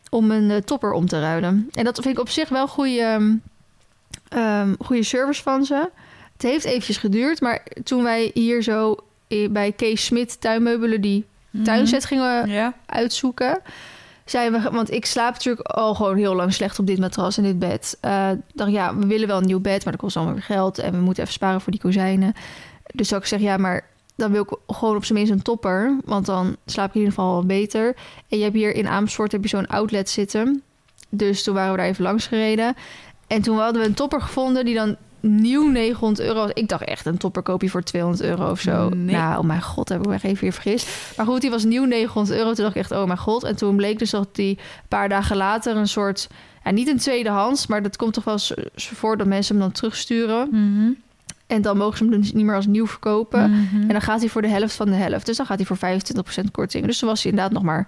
[0.10, 1.70] om een eh, topper om te ruilen.
[1.74, 3.34] En dat vind ik op zich wel goede, ehm,
[4.30, 5.90] ehm, goede service van ze...
[6.34, 8.96] Het heeft eventjes geduurd, maar toen wij hier zo
[9.30, 11.26] i- bij Kees Smit tuinmeubelen die
[11.64, 12.74] tuinset gingen Ja.
[12.86, 13.60] uitzoeken,
[14.26, 17.44] zijn we, want ik slaap natuurlijk al gewoon heel lang slecht op dit matras en
[17.44, 17.98] dit bed.
[18.02, 20.78] Eh dacht ja, we willen wel een nieuw bed, maar dat kost allemaal weer geld
[20.78, 22.34] en we moeten even sparen voor die kozijnen.
[22.94, 25.98] Dus zou ik zeggen, ja, maar dan wil ik gewoon op zijn minst een topper,
[26.06, 27.96] want dan slaap ik in ieder geval wel beter.
[28.28, 30.64] En je hebt hier in Amersfoort heb je zo'n outlet zitten,
[31.10, 32.76] dus toen waren we daar even langs gereden.
[33.28, 36.52] En toen hadden we een topper gevonden die dan nieuw 900 euro was.
[36.54, 38.90] Ik dacht echt een topper koop je voor 200 euro of zo.
[38.90, 39.16] Nee.
[39.16, 40.88] Nou, oh mijn god, heb ik me even weer vergist.
[41.18, 42.54] Maar goed, die was nieuw 900 euro.
[42.54, 43.44] Toen dacht ik echt, oh mijn god.
[43.44, 46.28] En toen bleek dus dat die een paar dagen later een soort...
[46.64, 49.74] Ja, niet een tweedehands, maar dat komt toch wel eens voor dat mensen hem dan
[49.74, 50.48] terugsturen.
[50.52, 50.92] Mhm.
[51.48, 53.52] En dan mogen ze hem dus niet meer als nieuw verkopen.
[53.52, 53.82] Mhm.
[53.82, 55.26] En dan gaat hij voor de helft van de helft.
[55.26, 56.86] Dus dan gaat hij voor 25% korting.
[56.86, 57.88] Dus toen was hij inderdaad nog maar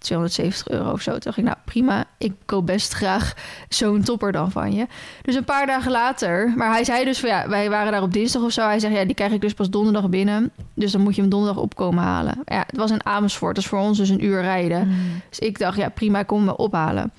[0.00, 1.10] 270 euro of zo.
[1.10, 3.34] Toen dacht ik, nou prima, ik koop best graag
[3.68, 4.86] zo'n topper dan van je.
[5.22, 8.12] Dus een paar dagen later, maar hij zei dus van ja, wij waren daar op
[8.12, 8.62] dinsdag of zo.
[8.62, 10.50] Hij zegt ja, die krijg ik dus pas donderdag binnen.
[10.74, 12.38] Dus dan moet je hem donderdag opkomen halen.
[12.44, 14.88] Ja, het was in Amersfoort, dat is voor ons dus een uur rijden.
[14.88, 14.98] Mhm.
[15.28, 17.12] Dus ik dacht, ja prima, ik kom hem ophalen.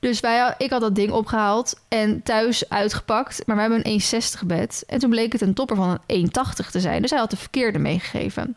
[0.00, 3.42] Dus wij, ik had dat ding opgehaald en thuis uitgepakt.
[3.46, 4.84] Maar we hebben een 1,60 bed.
[4.86, 7.02] En toen bleek het een topper van een 1,80 te zijn.
[7.02, 8.56] Dus hij had de verkeerde meegegeven.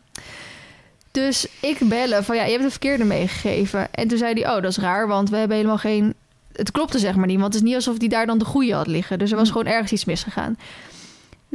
[1.10, 3.94] Dus ik bellen van ja, je hebt de verkeerde meegegeven.
[3.94, 6.14] En toen zei hij, oh, dat is raar, want we hebben helemaal geen...
[6.52, 8.74] Het klopte zeg maar niet, want het is niet alsof hij daar dan de goede
[8.74, 9.18] had liggen.
[9.18, 9.52] Dus er was Hm.
[9.52, 10.56] gewoon ergens iets misgegaan.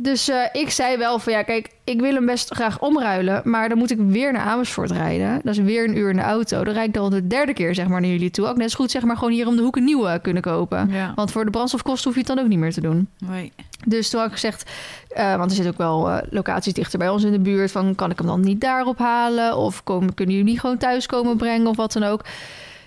[0.02, 3.42] Dus eh, ik zei wel van ja, kijk, ik wil hem best graag omruilen.
[3.44, 5.42] Maar dan moet ik weer naar Amersfoort rijden.
[5.44, 6.64] Dat is weer een uur in de auto.
[6.64, 8.48] Dan rijd ik dan de derde keer zeg maar naar jullie toe.
[8.48, 10.90] Ook net zo goed zeg maar gewoon hier om de hoek een nieuwe kunnen kopen.
[10.92, 11.12] Ja.
[11.16, 13.10] Want voor de brandstofkosten hoef je het dan ook niet meer te doen.
[13.18, 13.52] Nee.
[13.86, 14.72] Dus toen had ik gezegd,
[15.10, 17.72] eh, want er zitten ook wel eh, locaties dichter bij ons in de buurt.
[17.72, 19.58] Van kan ik hem dan niet daarop halen?
[19.58, 22.26] Of komen, kunnen jullie niet gewoon thuis komen brengen of wat dan ook?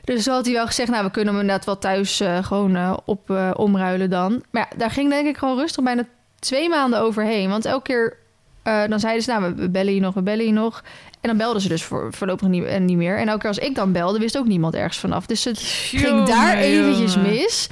[0.04, 3.52] Dus toen had hij wel gezegd, nou we kunnen hem inderdaad wel thuis gewoon op
[3.56, 4.42] omruilen dan.
[4.50, 6.04] Maar ja, daar ging denk ik gewoon rustig bijna
[6.40, 7.48] twee maanden overheen.
[7.48, 8.16] Want elke keer
[8.62, 10.82] eh, dan zeiden ze, nou we- bellen je nog, we bellen je nog.
[11.20, 13.18] En dan belden ze dus voor, voorlopig niet, en niet meer.
[13.18, 15.26] En elke keer als ik dan belde, wist ook niemand ergens vanaf.
[15.26, 17.30] Dus het ging daar eventjes jongen.
[17.30, 17.68] mis.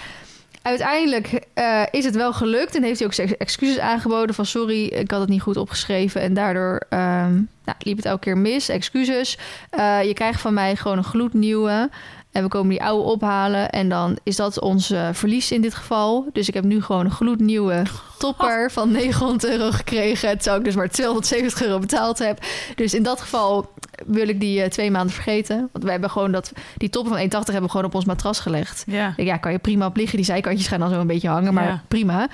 [0.62, 5.10] Uiteindelijk eh, is het wel gelukt en heeft hij ook excuses aangeboden van sorry, ik
[5.10, 7.32] had het niet goed opgeschreven en daardoor ehm,
[7.64, 8.68] nou, liep het elke keer mis.
[8.68, 9.38] Excuses.
[9.70, 11.90] Eh, je krijgt van mij gewoon een gloednieuwe
[12.32, 15.74] en we komen die oude ophalen en dan is dat ons eh, verlies in dit
[15.74, 16.26] geval.
[16.32, 17.82] Dus ik heb nu gewoon een gloednieuwe
[18.18, 22.38] topper van 900 euro gekregen, terwijl ik dus maar 270 euro betaald heb.
[22.74, 23.72] Dus in dat geval
[24.06, 27.20] wil ik die eh, twee maanden vergeten, want we hebben gewoon dat die topper van
[27.20, 28.82] 1,80 hebben we gewoon op ons matras gelegd.
[28.86, 29.12] Ja.
[29.16, 30.16] Ja, kan je prima op liggen.
[30.16, 31.82] Die zijkantjes gaan dan zo een beetje hangen, maar Ja.
[31.88, 32.28] prima.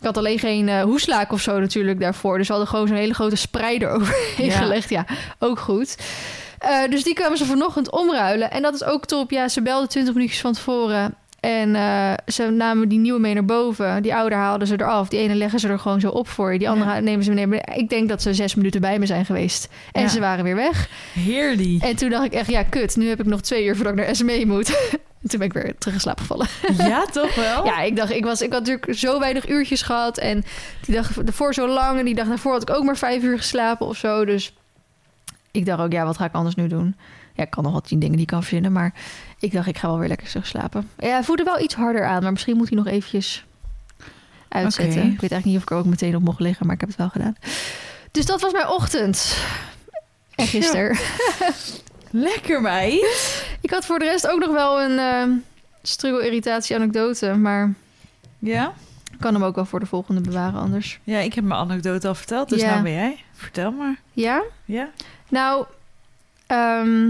[0.00, 2.36] Ik had alleen geen eh hoeslaak of zo natuurlijk daarvoor.
[2.38, 4.56] Dus we hadden gewoon zo'n hele grote spreider overheen Ja.
[4.58, 4.90] gelegd.
[4.90, 5.06] Ja,
[5.38, 5.96] ook goed.
[6.64, 8.50] Eh, dus die kwamen ze vanochtend omruilen.
[8.50, 9.30] En dat is ook top.
[9.30, 11.14] Ja, ze belden 20 minuutjes van tevoren.
[11.40, 14.02] En eh, ze namen die nieuwe mee naar boven.
[14.02, 15.08] Die oude haalden ze eraf.
[15.08, 16.58] Die ene leggen ze er gewoon zo op voor je.
[16.58, 17.00] Die andere Ja.
[17.00, 17.76] nemen ze mee naar.
[17.76, 19.68] Ik denk dat ze zes minuten bij me zijn geweest.
[19.92, 20.08] En Ja.
[20.08, 20.88] ze waren weer weg.
[21.12, 21.82] Heerlijk.
[21.82, 22.96] En toen dacht ik echt, ja, kut.
[22.96, 24.68] Nu heb ik nog twee uur voordat ik naar SME moet.
[25.22, 26.46] en toen ben ik weer terug in slaap gevallen.
[26.88, 27.64] Ja, toch wel?
[27.64, 30.18] Ja, ik dacht, ik, was, ik had natuurlijk zo weinig uurtjes gehad.
[30.18, 30.44] En
[30.86, 31.98] die dag ervoor zo lang.
[31.98, 34.24] En die dag daarvoor had ik ook maar vijf uur geslapen of zo.
[34.24, 34.54] Dus
[35.54, 36.96] ik dacht ook, ja, wat ga ik anders nu doen?
[37.34, 38.72] Ja, ik kan nog wel tien dingen die ik kan verzinnen.
[38.72, 38.94] Maar
[39.38, 40.88] ik dacht, ik ga wel weer lekker terug slapen.
[40.98, 42.22] Ja, hij voelde wel iets harder aan.
[42.22, 43.44] Maar misschien moet hij nog eventjes
[44.48, 45.02] uitzetten.
[45.02, 46.66] Ik weet eigenlijk niet of ik er ook meteen op mocht liggen.
[46.66, 47.36] Maar ik heb het wel gedaan.
[48.10, 49.36] Dus dat was mijn ochtend.
[50.34, 50.96] En gisteren.
[52.10, 53.44] Lekker, meid.
[53.60, 55.36] Ik had voor de rest ook nog wel een eh
[55.82, 57.34] struggle-irritatie-anekdote.
[57.34, 57.74] Maar
[58.38, 58.72] Ja?
[59.12, 60.98] ik kan hem ook wel voor de volgende bewaren anders.
[61.04, 62.70] Ja, ik heb mijn anekdote al verteld, dus Ja.
[62.70, 63.16] nou ben jij.
[63.32, 63.96] Vertel maar.
[64.12, 64.42] Ja?
[64.64, 64.88] Ja?
[65.34, 65.64] Nou,
[66.46, 67.06] ehm,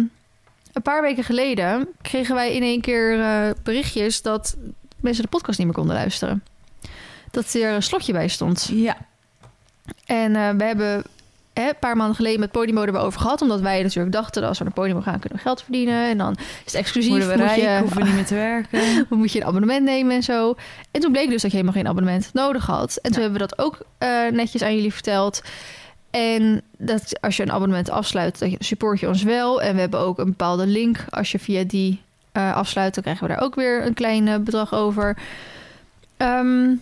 [0.72, 4.56] een paar weken geleden kregen wij in één keer eh, berichtjes dat
[5.00, 6.44] mensen de podcast niet meer konden luisteren.
[7.30, 8.70] Dat er een slotje bij stond.
[8.72, 8.96] Ja.
[10.04, 11.02] En eh, we hebben
[11.52, 13.42] hè, een paar maanden geleden met Podimo erover gehad.
[13.42, 16.08] Omdat wij natuurlijk dachten dat als we naar Podimo gaan kunnen we geld verdienen.
[16.08, 17.10] En dan is het exclusief.
[17.10, 19.06] Worden we moet rijk, je, hoeven we niet meer te werken.
[19.18, 20.54] moet je een abonnement nemen en zo.
[20.90, 22.96] En toen bleek dus dat je helemaal geen abonnement nodig had.
[22.96, 25.42] En toen hebben we dat ook eh, netjes aan jullie verteld.
[26.14, 29.62] En dat als je een abonnement afsluit, dan support je ons wel.
[29.62, 31.04] En we hebben ook een bepaalde link.
[31.10, 34.38] Als je via die eh, afsluit, dan krijgen we daar ook weer een klein eh,
[34.38, 35.16] bedrag over.
[36.16, 36.74] Ehm,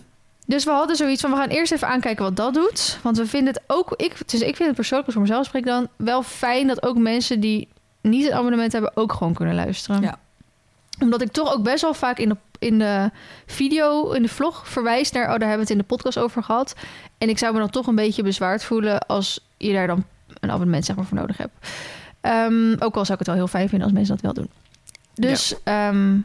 [0.45, 2.99] dus we hadden zoiets van, we gaan eerst even aankijken wat dat doet.
[3.01, 5.45] Want we vinden het ook, ik, dus ik vind het persoonlijk, als ik voor mezelf
[5.45, 7.67] spreek dan, wel fijn dat ook mensen die
[8.01, 10.01] niet een abonnement hebben, ook gewoon kunnen luisteren.
[10.01, 10.19] Ja.
[10.99, 13.11] Omdat ik toch ook best wel vaak in de, in de
[13.45, 16.43] video, in de vlog verwijs naar, oh, daar hebben we het in de podcast over
[16.43, 16.75] gehad.
[17.23, 20.05] En ik zou me dan toch een beetje bezwaard voelen als je daar dan
[20.39, 21.53] een abonnement zeg maar, voor nodig hebt.
[22.21, 24.49] Ehm, ook al zou ik het wel heel fijn vinden als mensen dat wel doen.
[25.13, 26.17] Dus ehm,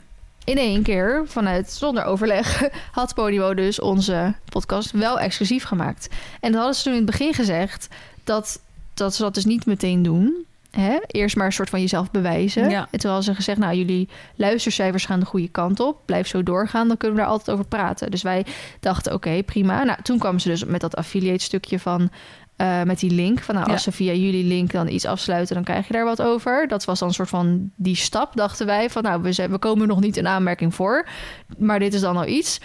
[0.45, 6.09] in één keer, vanuit zonder overleg, had Podimo dus onze podcast wel exclusief gemaakt.
[6.41, 7.89] En dat hadden ze toen in het begin gezegd
[8.25, 8.61] dat,
[8.95, 10.47] dat ze dat dus niet meteen doen.
[10.71, 10.99] Hè?
[11.07, 12.71] Eerst maar een soort van jezelf bewijzen.
[12.71, 12.89] Ja.
[12.91, 16.01] En hadden ze gezegd, nou, jullie luistercijfers gaan de goede kant op.
[16.07, 18.11] Blijf zo doorgaan, dan kunnen we daar altijd over praten.
[18.11, 18.47] Dus wij
[18.81, 19.85] dachten, oké, prima.
[19.85, 22.11] Nou, toen kwam ze dus met dat affiliate stukje van...
[22.57, 23.41] eh, met die link.
[23.43, 23.73] Van nou, Ja.
[23.73, 26.69] als ze via jullie link dan iets afsluiten, dan krijg je daar wat over.
[26.69, 28.91] Dat was dan een soort van die stap, dachten wij.
[28.91, 31.07] Van nou, we, zijn, we komen nog niet in aanmerking voor.
[31.59, 32.61] Maar dit is dan al iets.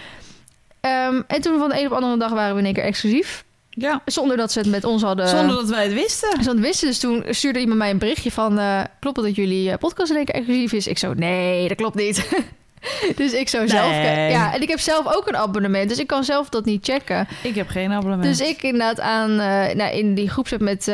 [0.79, 2.83] Ehm, en toen van de een op de andere dag waren we in één keer
[2.83, 3.43] exclusief.
[3.75, 4.01] Ja.
[4.05, 5.27] Zonder dat ze het met ons hadden.
[5.27, 6.43] Zonder dat wij het wisten.
[6.43, 6.87] Dat wisten.
[6.87, 8.59] Dus toen stuurde iemand mij een berichtje van...
[8.59, 10.87] eh, klopt het dat jullie eh, podcast in één keer exclusief is?
[10.87, 12.29] Ik zo, nee, dat klopt niet.
[13.15, 13.91] dus ik zou zelf...
[14.29, 15.89] Ja, en ik heb zelf ook een abonnement.
[15.89, 17.27] Dus ik kan zelf dat niet checken.
[17.43, 18.37] Ik heb geen abonnement.
[18.37, 19.29] Dus ik inderdaad aan...
[19.39, 20.91] eh, nou, in die groepsapp met,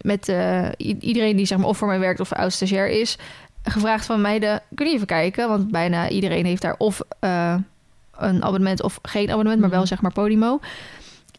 [0.00, 0.32] met
[1.00, 3.16] iedereen die zeg maar of voor mij werkt of oud stagiair is...
[3.62, 5.48] gevraagd van meiden, kun je even kijken?
[5.48, 7.00] Want bijna iedereen heeft daar of
[8.18, 9.60] een abonnement of geen abonnement...
[9.60, 9.88] maar wel Mhm.
[9.88, 10.60] zeg maar Podimo.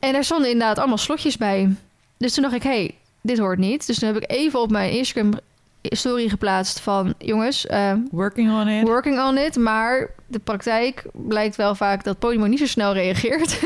[0.04, 1.76] En daar stonden inderdaad allemaal slotjes bij.
[2.18, 3.88] Dus toen dacht ik, hey, dit hoort niet.
[3.88, 5.34] Dus toen heb ik even op mijn Instagram
[5.82, 7.14] story geplaatst van...
[7.18, 8.88] jongens, eh, Working on it.
[8.88, 9.56] working on it.
[9.56, 13.60] Maar de praktijk blijkt wel vaak dat Podimo niet zo snel reageert.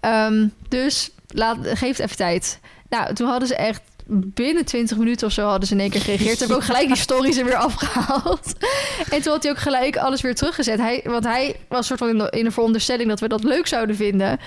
[0.00, 2.60] Ehm, dus laat, geef het even tijd.
[2.88, 6.00] Nou, toen hadden ze echt binnen 20 minuten of zo hadden ze in één keer
[6.00, 6.38] gereageerd.
[6.38, 8.52] Toen heb ik ook gelijk die stories er weer afgehaald.
[9.10, 10.78] En toen had hij ook gelijk alles weer teruggezet.
[10.78, 13.66] Hij, want hij was soort van in de, in de veronderstelling dat we dat leuk
[13.66, 14.38] zouden vinden.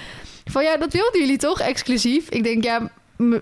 [0.47, 2.29] Van ja, dat wilden jullie toch, exclusief?
[2.29, 2.89] Ik denk, ja,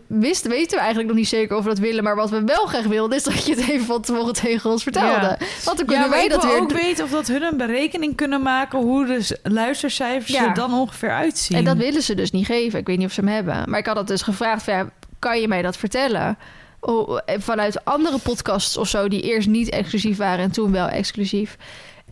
[0.07, 2.03] wist, weten we eigenlijk nog niet zeker of we dat willen.
[2.03, 4.83] Maar wat we wel graag wilden, is dat je het even van tevoren tegen ons
[4.83, 5.37] vertelde.
[5.39, 5.45] Ja.
[5.63, 8.79] Want dan kunnen wij dat weer ook weten of dat hun een berekening kunnen maken...
[8.79, 10.47] hoe de luistercijfers Ja.
[10.47, 11.57] er dan ongeveer uitzien.
[11.57, 12.79] En dat willen ze dus niet geven.
[12.79, 13.69] Ik weet niet of ze hem hebben.
[13.69, 14.89] Maar ik had het dus gevraagd van, ja,
[15.19, 16.37] kan je mij dat vertellen?
[16.79, 19.07] Oh, vanuit andere podcasts of zo...
[19.07, 21.57] die eerst niet exclusief waren en toen wel exclusief.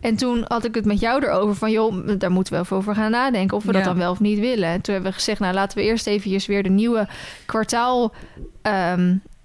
[0.04, 1.70] En toen had ik het met jou erover van...
[1.70, 3.56] joh, daar moeten we even over gaan nadenken...
[3.56, 3.86] of we dat Ja.
[3.88, 4.68] dan wel of niet willen.
[4.68, 5.40] En toen hebben we gezegd...
[5.40, 7.08] nou, laten we eerst eventjes weer de nieuwe
[7.46, 8.12] kwartaal...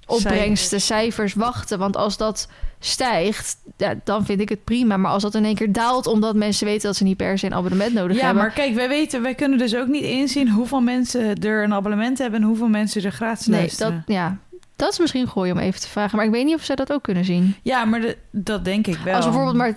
[0.07, 1.79] opbrengsten, cijfers wachten.
[1.79, 2.47] Want als dat
[2.79, 4.97] stijgt, ja, dan vind ik het prima.
[4.97, 6.07] Maar als dat in één keer daalt...
[6.07, 8.43] omdat mensen weten dat ze niet per se een abonnement nodig Ja, hebben...
[8.43, 12.17] maar kijk, wij weten, wij kunnen dus ook niet inzien hoeveel mensen er een abonnement
[12.17, 14.03] hebben en hoeveel mensen er gratis Nee, luisteren.
[14.05, 14.37] dat, ja,
[14.75, 16.15] dat is misschien gooi om even te vragen.
[16.17, 17.55] Maar ik weet niet of zij dat ook kunnen zien.
[17.61, 19.15] Ja, maar de- dat denk ik wel.
[19.15, 19.75] Als bijvoorbeeld maar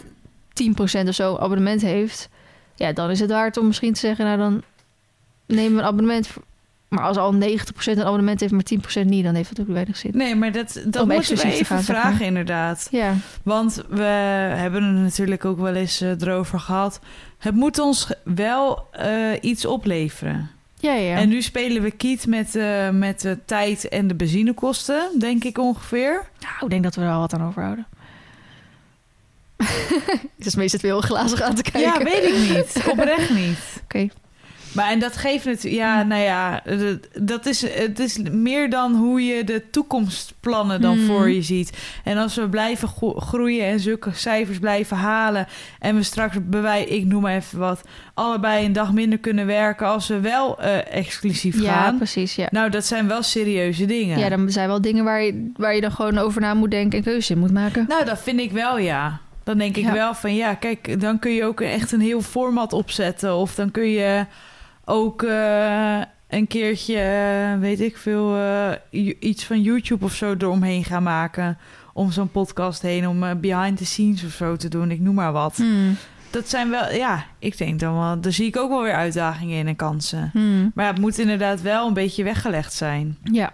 [1.04, 2.28] 10% of zo abonnement heeft...
[2.74, 4.24] ja, dan is het waard om misschien te zeggen...
[4.24, 4.62] nou, dan
[5.46, 6.28] nemen we een abonnement.
[6.88, 7.38] Maar als al 90%
[7.84, 8.64] een abonnement heeft, maar
[9.04, 9.24] 10% niet...
[9.24, 10.10] dan heeft het ook weinig zin.
[10.14, 12.26] Nee, maar dat, dat moeten we even gaan, zeg vragen maar.
[12.26, 12.88] inderdaad.
[12.90, 14.02] Ja, Want we
[14.56, 17.00] hebben het natuurlijk ook wel eens eh, erover gehad.
[17.38, 20.50] Het moet ons wel eh, iets opleveren.
[20.78, 21.16] ja, ja.
[21.16, 25.58] En nu spelen we kiet met, eh, met de tijd en de benzinekosten, denk ik
[25.58, 26.26] ongeveer.
[26.40, 27.86] Nou, ik denk dat we er al wat aan overhouden.
[30.38, 31.80] Het is meestal heel glazig aan te kijken.
[31.80, 32.82] Ja, weet ik niet.
[32.92, 33.58] Oprecht niet.
[33.84, 34.08] Oké.
[34.72, 36.62] Maar en dat geeft natuurlijk, ja, nou ja,
[37.20, 41.06] dat- is, het is meer dan hoe je de toekomstplannen dan Hmm.
[41.06, 41.70] voor je ziet.
[42.04, 45.46] En als we blijven gro- groeien en zulke cijfers blijven halen
[45.78, 47.80] en we straks bij ik noem maar even wat,
[48.14, 51.96] allebei een dag minder kunnen werken als we wel eh, exclusief Ja, gaan.
[51.96, 52.34] precies.
[52.34, 52.46] Ja.
[52.50, 54.18] Nou, dat zijn wel serieuze dingen.
[54.18, 56.98] ja, dan zijn wel dingen waar je, waar je dan gewoon over na moet denken
[56.98, 57.84] en keuze in moet maken.
[57.88, 59.20] Nou, dat vind ik wel, ja.
[59.44, 59.92] Dan denk ik Ja.
[59.92, 63.34] wel van ja, kijk, dan kun je ook echt een heel format opzetten.
[63.34, 64.26] Of dan kun je
[64.84, 70.84] ook eh, een keertje, eh, weet ik veel, eh, iets van YouTube of zo eromheen
[70.84, 71.58] gaan maken.
[71.94, 74.90] Om zo'n podcast heen, om eh, behind the scenes of zo te doen.
[74.90, 75.56] Ik noem maar wat.
[75.56, 75.96] Hmm.
[76.30, 79.58] Dat zijn wel, ja, ik denk dan wel, daar zie ik ook wel weer uitdagingen
[79.58, 80.30] in en kansen.
[80.32, 80.70] Hmm.
[80.74, 83.18] Maar ja, het moet inderdaad wel een beetje weggelegd zijn.
[83.22, 83.52] Ja.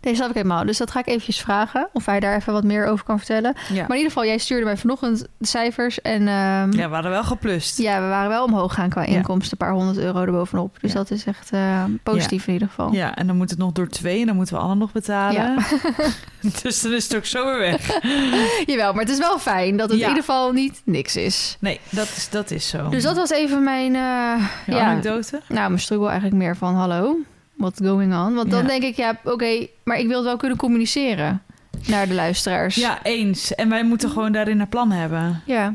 [0.00, 0.64] Nee, snap ik helemaal.
[0.64, 1.88] Dus dat ga ik eventjes vragen.
[1.92, 3.54] Of hij daar even wat meer over kan vertellen.
[3.68, 6.00] Ja, Maar in ieder geval, jij stuurde mij vanochtend de cijfers.
[6.00, 7.78] En ehm, ja we hadden wel geplust.
[7.78, 9.52] ja, we waren wel omhoog gaan qua inkomsten.
[9.60, 10.76] Een paar honderd euro erbovenop.
[10.80, 12.92] Dus dat is echt eh, positief in ieder geval.
[12.92, 15.56] Ja, en dan moet het nog door twee en dan moeten we Anne nog betalen.
[16.62, 18.00] dus dan is het ook zo weer weg.
[18.70, 21.56] Jawel, maar het is wel fijn dat het in ieder geval niet niks is.
[21.60, 22.88] Nee, dat is, dat is zo.
[22.88, 23.94] Dus dat was even mijn...
[23.94, 25.40] eh, ja, anekdote?
[25.48, 26.74] nou, mijn struggle eigenlijk meer van...
[26.74, 27.16] Hallo,
[27.58, 28.34] what's going on?
[28.34, 28.66] Want dan Ja.
[28.68, 29.66] denk ik, ja, oké...
[29.84, 31.42] maar ik wil het wel kunnen communiceren
[31.86, 32.74] naar de luisteraars.
[32.74, 33.54] Ja, eens.
[33.54, 35.42] En wij moeten gewoon daarin een plan hebben.
[35.46, 35.74] Ja.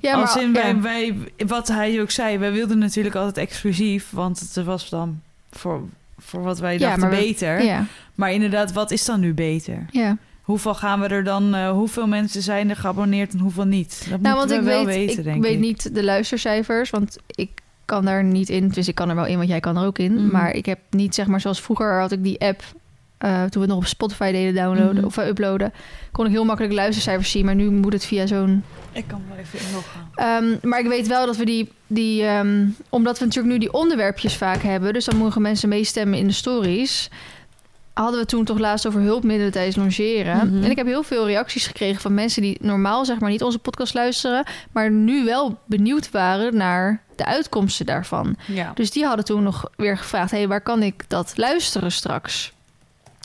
[0.00, 0.44] Ja, Als maar...
[0.44, 0.80] in wij, ja.
[0.80, 1.16] wij,
[1.46, 5.82] wat hij ook zei, wij wilden natuurlijk altijd exclusief, want het was dan voor,
[6.18, 7.62] voor wat wij Ja, dachten we- beter.
[7.64, 9.86] Ja, Maar inderdaad, wat is dan nu beter?
[9.90, 10.16] ja.
[10.42, 14.06] Hoeveel gaan we er dan, eh, hoeveel mensen zijn er geabonneerd en hoeveel niet?
[14.10, 15.58] Dat Nou, want moeten ik we wel weet, weten, ik denk weet ik.
[15.60, 17.50] niet de luistercijfers, want ik
[17.84, 18.68] kan daar niet in.
[18.68, 20.14] Dus ik kan er wel in, want jij kan er ook in.
[20.14, 20.30] Mhm.
[20.30, 22.62] Maar ik heb niet, zeg maar, zoals vroeger had ik die app...
[23.18, 25.04] eh, toen we het nog op Spotify deden downloaden Mhm.
[25.04, 25.72] of eh, uploaden...
[26.12, 27.44] kon ik heel makkelijk luistercijfers zien.
[27.44, 28.64] Maar nu moet het via zo'n...
[28.92, 30.00] Ik kan wel even inloggen.
[30.14, 31.72] Ehm, maar ik weet wel dat we die...
[31.86, 34.92] die ehm, omdat we natuurlijk nu die onderwerpjes vaak hebben...
[34.92, 37.10] dus dan mogen mensen meestemmen in de stories...
[37.92, 40.36] hadden we toen toch laatst over hulpmiddelen tijdens logeren.
[40.36, 40.64] Mhm.
[40.64, 42.42] En ik heb heel veel reacties gekregen van mensen...
[42.42, 44.46] die normaal zeg maar niet onze podcast luisteren...
[44.72, 48.36] maar nu wel benieuwd waren naar de uitkomsten daarvan.
[48.46, 48.72] Ja.
[48.74, 52.52] Dus die hadden toen nog weer gevraagd: hé, hey, waar kan ik dat luisteren straks?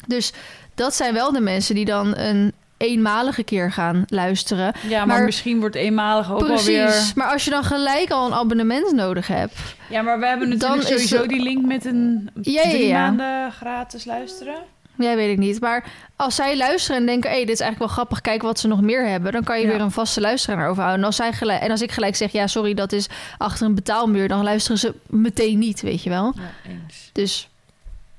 [0.08, 0.34] Dus
[0.76, 4.74] dat zijn wel de mensen die dan een eenmalige keer gaan luisteren.
[4.88, 6.68] ja, maar, Maar- misschien wordt eenmalig ook Precies.
[6.68, 7.12] alweer...
[7.16, 9.56] Maar als je dan gelijk al een abonnement nodig hebt.
[9.90, 12.88] Ja, maar we hebben Dan natuurlijk is sowieso die link met een Ja, ja, drie
[12.88, 13.00] ja.
[13.02, 14.56] maanden gratis luisteren.
[15.00, 15.60] Ja, weet ik niet.
[15.62, 15.84] Maar
[16.16, 18.68] als zij luisteren en denken: hé, hey, dit is eigenlijk wel grappig, kijk wat ze
[18.68, 19.32] nog meer hebben.
[19.32, 19.72] Dan kan je Ja.
[19.72, 21.00] weer een vaste luisteraar overhouden.
[21.00, 23.76] En als, zij gelijk, en als ik gelijk zeg: ja, sorry, dat is achter een
[23.76, 24.28] betaalmuur.
[24.28, 26.34] Dan luisteren ze meteen niet, weet je wel.
[26.36, 27.10] Ja, eens.
[27.14, 27.50] Dus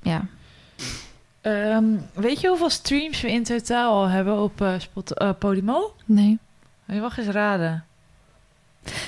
[0.01, 0.25] ja.
[1.41, 5.93] Ehm, weet je hoeveel streams we in totaal al hebben op eh, Spot, eh, Podimo?
[6.05, 6.37] Nee.
[6.85, 7.83] Je mag eens raden.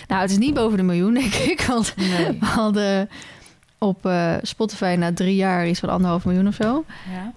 [0.08, 1.62] Nou, het is niet boven de miljoen, denk ik.
[1.62, 2.38] Want Nee.
[2.40, 3.10] We hadden
[3.78, 6.86] op eh, Spotify na drie jaar iets van anderhalf miljoen of zo.
[7.12, 7.34] Ja.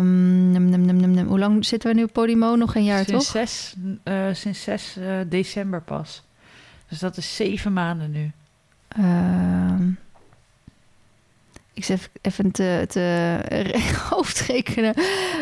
[0.00, 1.26] Num, num, num, num, num.
[1.26, 2.54] Hoe lang zitten we nu op Podimo?
[2.54, 3.32] Nog een jaar, sinds toch?
[3.32, 3.76] Zes,
[4.32, 6.22] sinds 6 eh, december pas.
[6.88, 8.30] Dus dat is zeven maanden nu.
[8.88, 9.88] Ehm,
[11.76, 14.94] ik zit even te, te re- hoofdrekenen.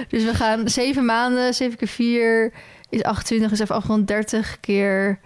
[0.08, 2.52] Dus we gaan zeven maanden, zeven keer vier
[2.88, 5.18] is 28, is even afgerond 30 keer...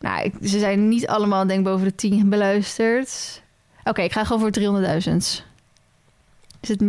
[0.00, 3.42] Nou, ik- ze zijn niet allemaal, denk ik, boven de 10 beluisterd.
[3.84, 5.16] Oké, ik ga gewoon voor 300.000.
[6.60, 6.82] Is het...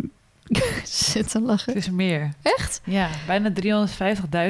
[0.84, 1.74] Zit te lachen.
[1.74, 2.34] Het is meer.
[2.42, 2.82] Echt?
[2.84, 3.56] Ja, bijna 350.000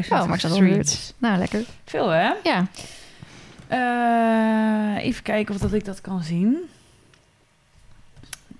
[0.09, 1.13] Oh, maar streams.
[1.17, 1.63] Nou, lekker.
[1.85, 2.31] Veel hè?
[2.43, 2.67] Ja.
[3.67, 6.57] Eh, even kijken of dat ik dat kan zien.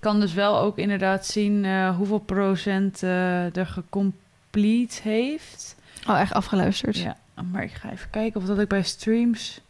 [0.04, 5.76] Kan dus wel ook inderdaad zien eh, hoeveel procent eh, er gecomplete heeft.
[6.08, 6.96] Oh, echt afgeluisterd.
[6.96, 7.16] Ja,
[7.50, 9.60] maar ik ga even kijken of dat ik bij streams...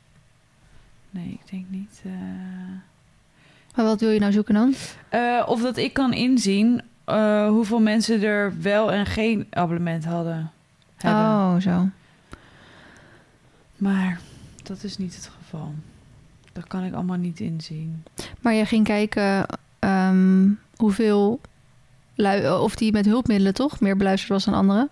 [1.10, 2.02] Nee, ik denk niet.
[2.04, 2.12] eh.
[3.74, 4.74] Maar wat wil je nou zoeken dan?
[5.46, 6.82] Of dat ik kan inzien
[7.48, 10.50] hoeveel mensen er wel en geen abonnement hadden.
[10.96, 11.22] Hebben.
[11.22, 11.88] Oh, zo.
[13.76, 14.20] Maar
[14.62, 15.74] dat is niet het geval.
[16.52, 18.04] Dat kan ik allemaal niet inzien.
[18.40, 19.46] Maar je ging kijken
[19.84, 21.40] ehm, hoeveel...
[22.16, 24.88] Lui of die met hulpmiddelen toch meer beluisterd was dan anderen?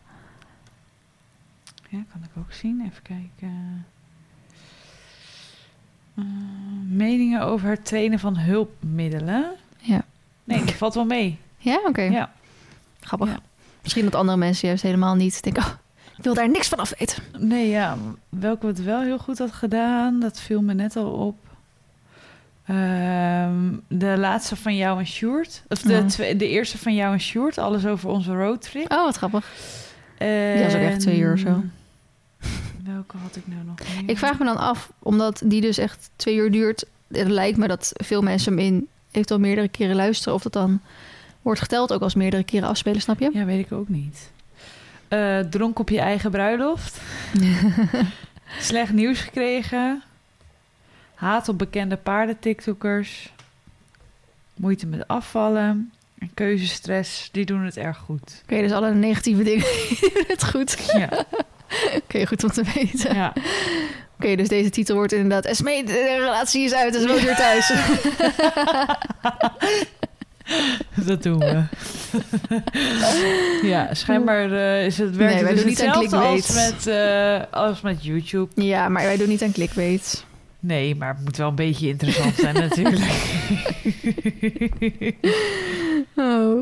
[1.89, 2.81] Ja, kan ik ook zien.
[2.81, 3.87] Even kijken.
[6.15, 6.25] Eh,
[6.89, 9.51] meningen over het trainen van hulpmiddelen.
[9.79, 10.05] Ja.
[10.45, 11.39] Nee, valt wel mee.
[11.59, 12.03] Ja, oké.
[12.03, 12.33] Ja.
[13.01, 13.29] Grappig.
[13.29, 13.39] Ja.
[13.83, 15.63] Misschien dat andere mensen juist helemaal niet denken...
[15.63, 15.71] Oh,
[16.17, 17.23] ik wil daar niks van af weten.
[17.39, 17.97] Nee, ja.
[18.29, 21.37] Welke het wel heel goed had gedaan, dat viel me net al op.
[22.67, 25.63] Ehm, de laatste van jou en Sjoerd.
[25.69, 27.59] Of de, twe- de eerste van jou en Sjoerd.
[27.59, 28.93] Alles over onze roadtrip.
[28.93, 29.51] Oh, wat grappig.
[30.65, 31.63] was ook echt twee uur of zo.
[32.93, 34.11] Welke had ik nou nog meer?
[34.11, 36.85] Ik vraag me dan af, omdat die dus echt twee uur duurt.
[37.09, 40.35] Het lijkt me dat veel mensen hem in eventueel meerdere keren luisteren.
[40.35, 40.81] Of dat dan
[41.43, 43.31] wordt geteld ook als meerdere keren afspelen, snap je?
[43.33, 44.31] Ja, weet ik ook niet.
[45.09, 47.01] Eh, dronk op je eigen bruiloft.
[48.61, 50.03] Slecht nieuws gekregen.
[51.23, 53.33] Haat op bekende paarden-tiktokers.
[54.55, 55.93] Moeite met afvallen.
[56.19, 58.43] En keuzestress, die doen het erg goed.
[58.43, 59.67] Oké, dus alle negatieve dingen
[60.01, 60.93] doen het goed.
[60.97, 61.27] Ja,
[62.03, 63.15] Oké, goed om te weten.
[63.15, 63.33] ja.
[64.19, 65.45] Oké, dus deze titel wordt inderdaad...
[65.45, 67.73] Esmee, de relatie is uit, dus woont weer thuis.
[71.07, 71.63] dat doen we.
[73.69, 76.75] ja, schijnbaar eh, is het werkt Nee, wij dus doen niet aan hetzelfde als clickbait.
[76.75, 78.63] met, eh, als met YouTube.
[78.63, 80.25] ja, maar wij doen niet aan clickbait.
[80.65, 83.11] Nee, maar het moet wel een beetje interessant zijn natuurlijk.
[86.17, 86.61] Oh.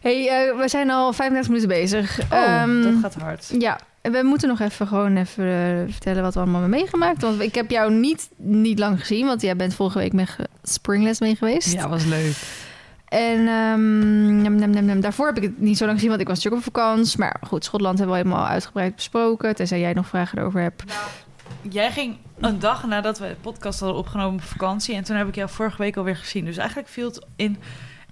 [0.00, 2.20] hey, eh, we zijn al 35 minuten bezig.
[2.32, 3.54] Oh, Ehm, dat gaat hard.
[3.58, 7.22] Ja, en we moeten nog even gewoon even eh, vertellen wat we allemaal hebben meegemaakt.
[7.22, 11.20] Want ik heb jou niet, niet lang gezien, want jij bent vorige week met springles
[11.20, 11.72] mee geweest.
[11.72, 12.36] Ja, was leuk.
[13.08, 15.00] En ehm, nam, nam, nam, nam.
[15.00, 17.18] daarvoor heb ik het niet zo lang gezien, want ik was natuurlijk op vakantie.
[17.18, 19.54] Maar goed, Schotland hebben we helemaal uitgebreid besproken.
[19.54, 20.82] Tenzij jij nog vragen erover hebt.
[21.70, 24.94] Jij ging een dag nadat we de podcast hadden opgenomen op vakantie.
[24.94, 26.44] En toen heb ik jou vorige week alweer gezien.
[26.44, 27.56] Dus eigenlijk viel het in,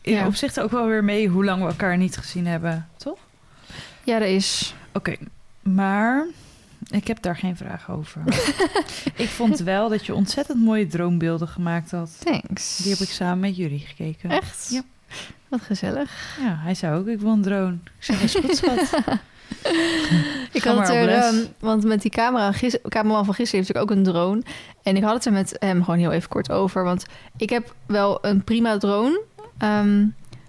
[0.03, 0.27] in Ja.
[0.27, 2.89] opzichte ook wel weer mee hoe lang we elkaar niet gezien hebben.
[2.97, 3.19] Toch?
[4.05, 4.75] Ja, dat is.
[4.93, 5.17] Oké,
[5.63, 6.27] maar
[6.91, 8.23] ik heb daar geen vraag over.
[9.15, 12.21] ik vond wel dat je ontzettend mooie droombeelden gemaakt had.
[12.25, 12.77] Thanks.
[12.77, 14.31] Die heb ik samen met jullie gekeken.
[14.31, 14.69] Echt?
[14.71, 14.83] Ja.
[15.49, 16.39] Wat gezellig.
[16.41, 17.73] Ja, hij zei ook, ik wil een drone.
[17.85, 18.91] Ik zeg, is goed, schat.
[20.53, 23.91] Ik had het er, ehm, want met die camera, gis, cameraman van gisteren heeft natuurlijk
[23.91, 24.43] ook een drone.
[24.83, 26.85] En ik had het er met hem gewoon heel even kort over.
[26.85, 27.05] Want
[27.37, 29.21] ik heb wel een prima drone.
[29.59, 30.07] ehm,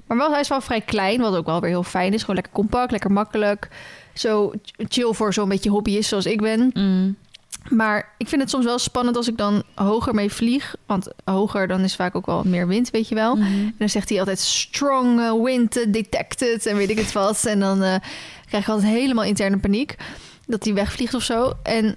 [0.07, 2.19] maar wel, hij is wel vrij klein, wat ook wel weer heel fijn is.
[2.19, 3.67] Gewoon lekker compact, lekker makkelijk.
[4.13, 6.69] Zo chill voor zo'n beetje hobbyist zoals ik ben.
[6.73, 7.15] Mm.
[7.67, 10.75] Maar ik vind het soms wel spannend als ik dan hoger mee vlieg.
[10.85, 13.35] Want hoger, dan is vaak ook wel meer wind, weet je wel.
[13.35, 13.45] Mhm.
[13.45, 17.45] En dan zegt hij altijd strong uh, wind uh, detected en weet ik het wat.
[17.45, 17.95] En dan eh,
[18.45, 19.95] krijg ik altijd helemaal interne paniek
[20.45, 21.53] dat hij wegvliegt of zo.
[21.63, 21.95] En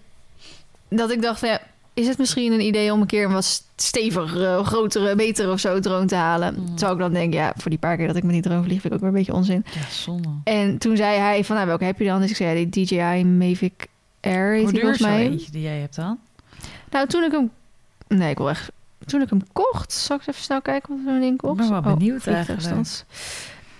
[0.88, 1.60] dat ik dacht, van, ja,
[1.94, 5.80] is het misschien een idee om een keer een wat stevigere, grotere, betere of zo
[5.80, 6.54] drone te halen?
[6.54, 6.66] Mm.
[6.66, 8.80] Terwijl ik dan denk, ja, voor die paar keer dat ik met die drone vlieg,
[8.80, 9.64] vind ik ook weer een beetje onzin.
[9.74, 10.28] Ja, zonde.
[10.44, 12.20] En toen zei hij van, nou, welke heb je dan?
[12.20, 13.86] Dus ik zei, ja, die DJI Mavic
[14.22, 15.28] Air heet Hoe duur is mij.
[15.28, 16.18] eentje die jij hebt dan?
[16.90, 17.50] Nou, toen ik hem...
[18.08, 18.70] Nee, ik wil echt...
[19.06, 19.92] Toen ik hem kocht...
[19.92, 21.60] Zal ik even snel kijken wat zo'n ding kost?
[21.60, 23.04] Ik ben wel benieuwd vliegtuigstand.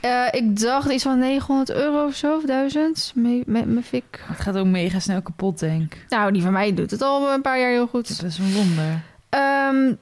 [0.01, 3.13] Eh, ik dacht iets van 900 euro of zo, of 1000.
[3.15, 4.25] Me, me, Mavic.
[4.27, 6.05] Het gaat ook mega snel kapot, denk ik.
[6.09, 8.21] Nou, die van mij doet het al een paar jaar heel goed.
[8.21, 9.03] Dat is een wonder.
[9.29, 9.95] Ehm,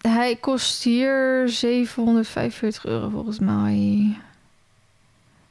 [0.00, 4.16] hij kost hier 745 euro volgens mij.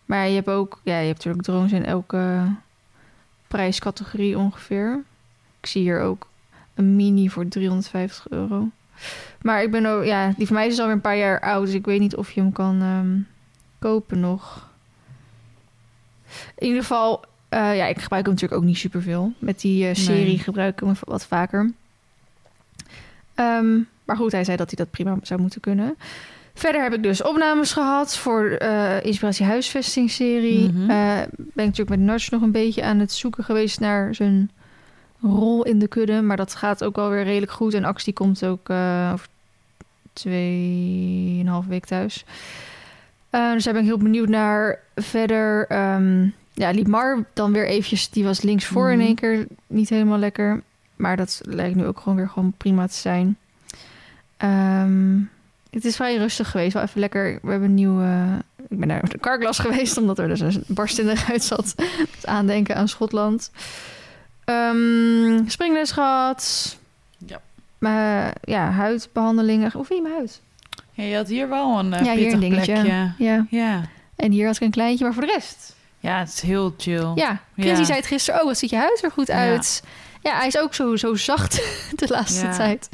[0.06, 0.80] Maar je hebt ook...
[0.84, 2.48] Ja, je hebt natuurlijk drones in elke
[3.52, 5.04] prijscategorie ongeveer.
[5.60, 6.28] Ik zie hier ook
[6.74, 8.70] een mini voor 350 euro.
[9.42, 10.04] Maar ik ben ook...
[10.06, 11.66] Ja, die van mij is alweer een paar jaar oud.
[11.66, 13.18] Dus ik weet niet of je hem kan ehm,
[13.80, 14.70] kopen nog.
[16.56, 17.24] In ieder geval...
[17.50, 19.34] eh, ja, ik gebruik hem natuurlijk ook niet superveel.
[19.40, 20.38] Met die eh, serie Nee.
[20.40, 21.72] gebruik ik hem wat vaker.
[23.36, 25.98] Ehm, maar goed, hij zei dat hij dat prima zou moeten kunnen.
[26.54, 30.70] Verder heb ik dus opnames gehad voor eh Inspiratie Huisvesting serie.
[30.72, 30.90] Mhm.
[30.90, 34.52] Eh, ben ik natuurlijk met Nudge nog een beetje aan het zoeken geweest naar zijn
[35.22, 36.22] rol in de kudde.
[36.22, 37.74] Maar dat gaat ook wel weer redelijk goed.
[37.74, 39.28] En Ax die komt ook eh over
[40.14, 42.26] tweeënhalve week thuis.
[43.30, 44.80] Dus daar ben ik heel benieuwd naar.
[44.96, 48.10] Verder, ehm ja, liep Mar dan weer eventjes.
[48.10, 49.06] Die was links voor in Mhm.
[49.06, 50.62] één keer niet helemaal lekker.
[50.96, 53.38] Maar dat lijkt nu ook gewoon weer gewoon prima te zijn.
[54.38, 55.20] Ehm,
[55.72, 56.74] het is vrij rustig geweest.
[56.74, 57.40] Wel even lekker.
[57.42, 58.38] We hebben een nieuwe...
[58.70, 61.74] Ik ben naar de carglass geweest, omdat er dus een barst in de ruit zat.
[62.16, 63.52] Het aandenken aan Schotland.
[64.46, 66.78] Ehm springles gehad.
[67.26, 67.42] Ja.
[67.78, 69.72] Maar ja, huidbehandelingen.
[69.74, 70.42] Hoe vind je mijn huid?
[70.92, 72.74] Ja, je had hier wel een uh, Ja, hier een dingetje.
[72.74, 73.14] plekje.
[73.18, 73.46] Ja.
[73.50, 73.82] Ja.
[74.16, 75.76] En hier had ik een kleintje, maar voor de rest.
[76.00, 77.12] ja, het is heel chill.
[77.16, 77.84] Ja, Ja.
[77.84, 78.40] zei het gisteren.
[78.40, 79.84] Oh, wat ziet je huid er goed uit.
[80.22, 81.54] Ja, hij is ook zo, zo zacht
[81.96, 82.56] de laatste Ja.
[82.56, 82.90] tijd.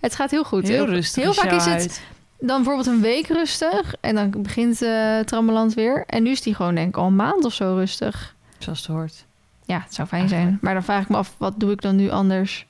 [0.00, 0.68] Het gaat heel goed.
[0.68, 1.22] Heel rustig.
[1.22, 2.00] Heel vaak is het huid.
[2.46, 3.94] Dan bijvoorbeeld een week rustig.
[4.00, 4.78] En dan begint
[5.26, 6.04] Trammeland weer.
[6.06, 8.34] En nu is die gewoon denk ik al een maand of zo rustig.
[8.58, 9.24] Zoals het hoort.
[9.64, 10.58] Ja, het zou fijn zijn.
[10.60, 12.66] Maar dan vraag ik me af, wat doe ik dan nu anders?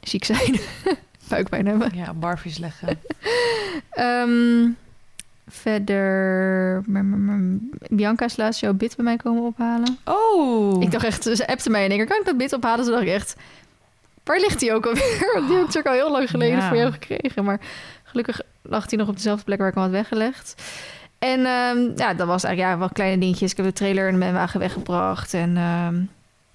[0.00, 0.58] Ziek zijn.
[1.28, 1.90] Buikpijn hebben.
[1.94, 2.88] Ja, barfies leggen.
[3.90, 4.68] Ehm,
[5.48, 6.82] verder...
[6.86, 7.58] maar- maar- maar-
[7.90, 9.98] Bianca is laatst jouw bit bij mij komen ophalen.
[10.04, 10.82] Oh.
[10.82, 12.84] Ik dacht echt, ze appte mij en ik kan ik dat bit ophalen?
[12.84, 13.36] Ze dacht ik echt,
[14.24, 15.30] waar ligt die ook alweer?
[15.34, 16.68] Want die heb ik natuurlijk al heel lang geleden Ja.
[16.68, 17.44] voor jou gekregen.
[17.44, 17.60] Maar
[18.08, 20.62] gelukkig lag die nog op dezelfde plek waar ik hem had weggelegd.
[21.18, 23.50] En ehm, ja, dat was eigenlijk ja, wat kleine dingetjes.
[23.50, 25.34] Ik heb de trailer in mijn wagen weggebracht.
[25.34, 26.02] En ehm,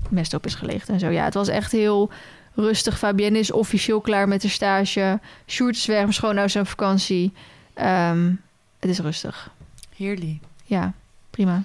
[0.09, 1.09] mest op is gelegd en zo.
[1.09, 2.09] Ja, het was echt heel
[2.55, 2.97] rustig.
[2.97, 5.19] Fabienne is officieel klaar met de stage.
[5.47, 7.33] Sjoerd is weg, mijn schoonouders zijn vakantie.
[7.73, 8.31] Ehm,
[8.79, 9.49] het is rustig.
[9.95, 10.37] Heerlijk.
[10.65, 10.93] Ja,
[11.29, 11.63] prima.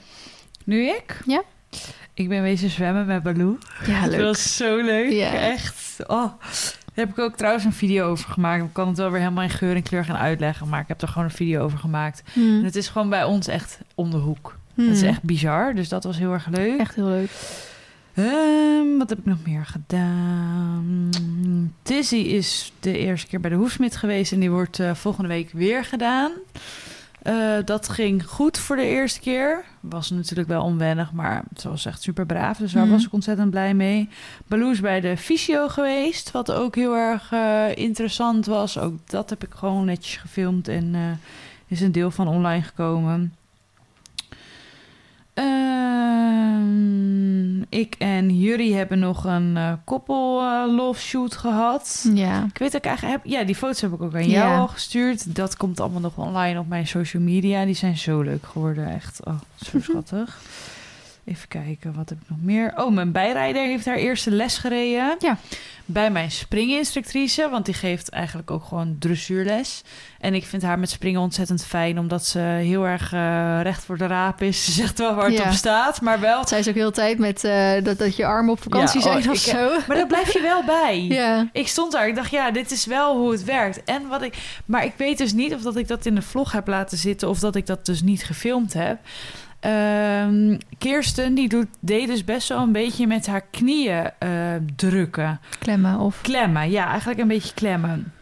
[0.64, 1.20] Nu ik?
[1.26, 1.42] Ja.
[2.14, 3.58] Ik ben wezen zwemmen met Baloo.
[3.86, 4.20] Ja, Het leuk.
[4.20, 5.12] was zo leuk.
[5.12, 5.32] Ja.
[5.32, 5.96] Echt.
[6.06, 6.32] Oh.
[6.98, 8.64] Daar heb ik ook trouwens een video over gemaakt.
[8.64, 10.68] Ik kan het wel weer helemaal in geur en kleur gaan uitleggen.
[10.68, 12.22] Maar ik heb er gewoon een video over gemaakt.
[12.34, 12.64] En Hmm.
[12.64, 14.56] het is gewoon bij ons echt om de hoek.
[14.74, 14.86] Hmm.
[14.86, 15.74] Het is echt bizar.
[15.74, 16.78] Dus dat was heel erg leuk.
[16.80, 17.30] echt heel leuk.
[18.14, 21.08] Ehm, wat heb ik nog meer gedaan?
[21.82, 24.32] Tizzy is de eerste keer bij de hoefsmid geweest.
[24.32, 26.30] En die wordt eh, volgende week weer gedaan.
[27.22, 29.64] Eh, dat ging goed voor de eerste keer.
[29.80, 32.58] Was natuurlijk wel onwennig, maar ze was echt super braaf.
[32.58, 32.92] Dus daar Mhm.
[32.92, 34.08] was ik ontzettend blij mee.
[34.46, 38.78] Baloo is bij de fysio geweest, wat ook heel erg eh, interessant was.
[38.78, 41.00] Ook dat heb ik gewoon netjes gefilmd en eh,
[41.66, 43.34] is een deel van online gekomen.
[46.28, 52.06] Ehm, ik en Jury hebben nog een eh, koppel eh, love shoot gehad.
[52.14, 52.44] Ja.
[52.44, 54.46] Ik weet ook eigenlijk, heb, ja, die foto's heb ik ook aan Ja.
[54.46, 55.34] jou al gestuurd.
[55.36, 57.64] Dat komt allemaal nog online op mijn social media.
[57.64, 59.20] Die zijn zo leuk geworden, echt.
[59.26, 59.34] Oh,
[59.66, 60.38] zo schattig.
[61.28, 62.72] Even kijken, wat heb ik nog meer?
[62.76, 65.16] Oh, mijn bijrijder heeft haar eerste les gereden.
[65.18, 65.38] Ja.
[65.84, 69.82] Bij mijn springinstructrice, want die geeft eigenlijk ook gewoon dressuurles.
[70.20, 73.98] En ik vind haar met springen ontzettend fijn, omdat ze heel erg eh, recht voor
[73.98, 74.64] de raap is.
[74.64, 75.44] Ze zegt wel waar het Ja.
[75.44, 76.46] op staat, maar wel...
[76.46, 79.12] Zij is ook heel tijd met eh, dat, dat je armen op vakantie Ja, oh,
[79.12, 79.70] zijn of ik- zo.
[79.88, 81.00] Maar daar blijf je wel bij.
[81.18, 81.48] Ja.
[81.52, 83.84] Ik stond daar, ik dacht, ja, dit is wel hoe het werkt.
[83.84, 86.52] En wat ik, maar ik weet dus niet of dat ik dat in de vlog
[86.52, 88.98] heb laten zitten of dat ik dat dus niet gefilmd heb.
[89.60, 94.30] Ehm, Kirsten, die doet, deed dus best wel een beetje met haar knieën eh,
[94.76, 95.40] drukken.
[95.58, 96.20] Klemmen of...
[96.20, 98.12] Klemmen, ja, eigenlijk een beetje klemmen.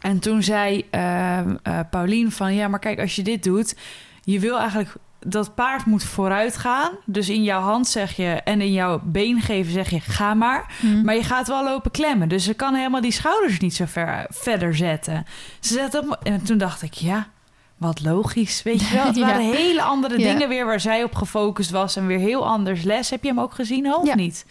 [0.00, 1.40] En toen zei eh,
[1.90, 3.76] Paulien van, ja, maar kijk, als je dit doet,
[4.24, 6.90] je wil eigenlijk dat paard moet vooruit gaan.
[7.04, 10.74] Dus in jouw hand zeg je en in jouw been geven zeg je, ga maar.
[10.80, 11.02] Hm.
[11.02, 12.28] Maar je gaat wel lopen klemmen.
[12.28, 15.26] Dus ze kan helemaal die schouders niet zo ver, verder zetten.
[15.60, 17.28] Ze zet op, en toen dacht ik, ja,
[17.76, 18.62] wat logisch.
[18.62, 19.26] Weet je wel, het Ja.
[19.26, 20.32] waren hele andere Ja.
[20.32, 21.96] dingen weer waar zij op gefocust was.
[21.96, 23.10] En weer heel anders les.
[23.10, 24.14] Heb je hem ook gezien, of Ja.
[24.14, 24.44] niet?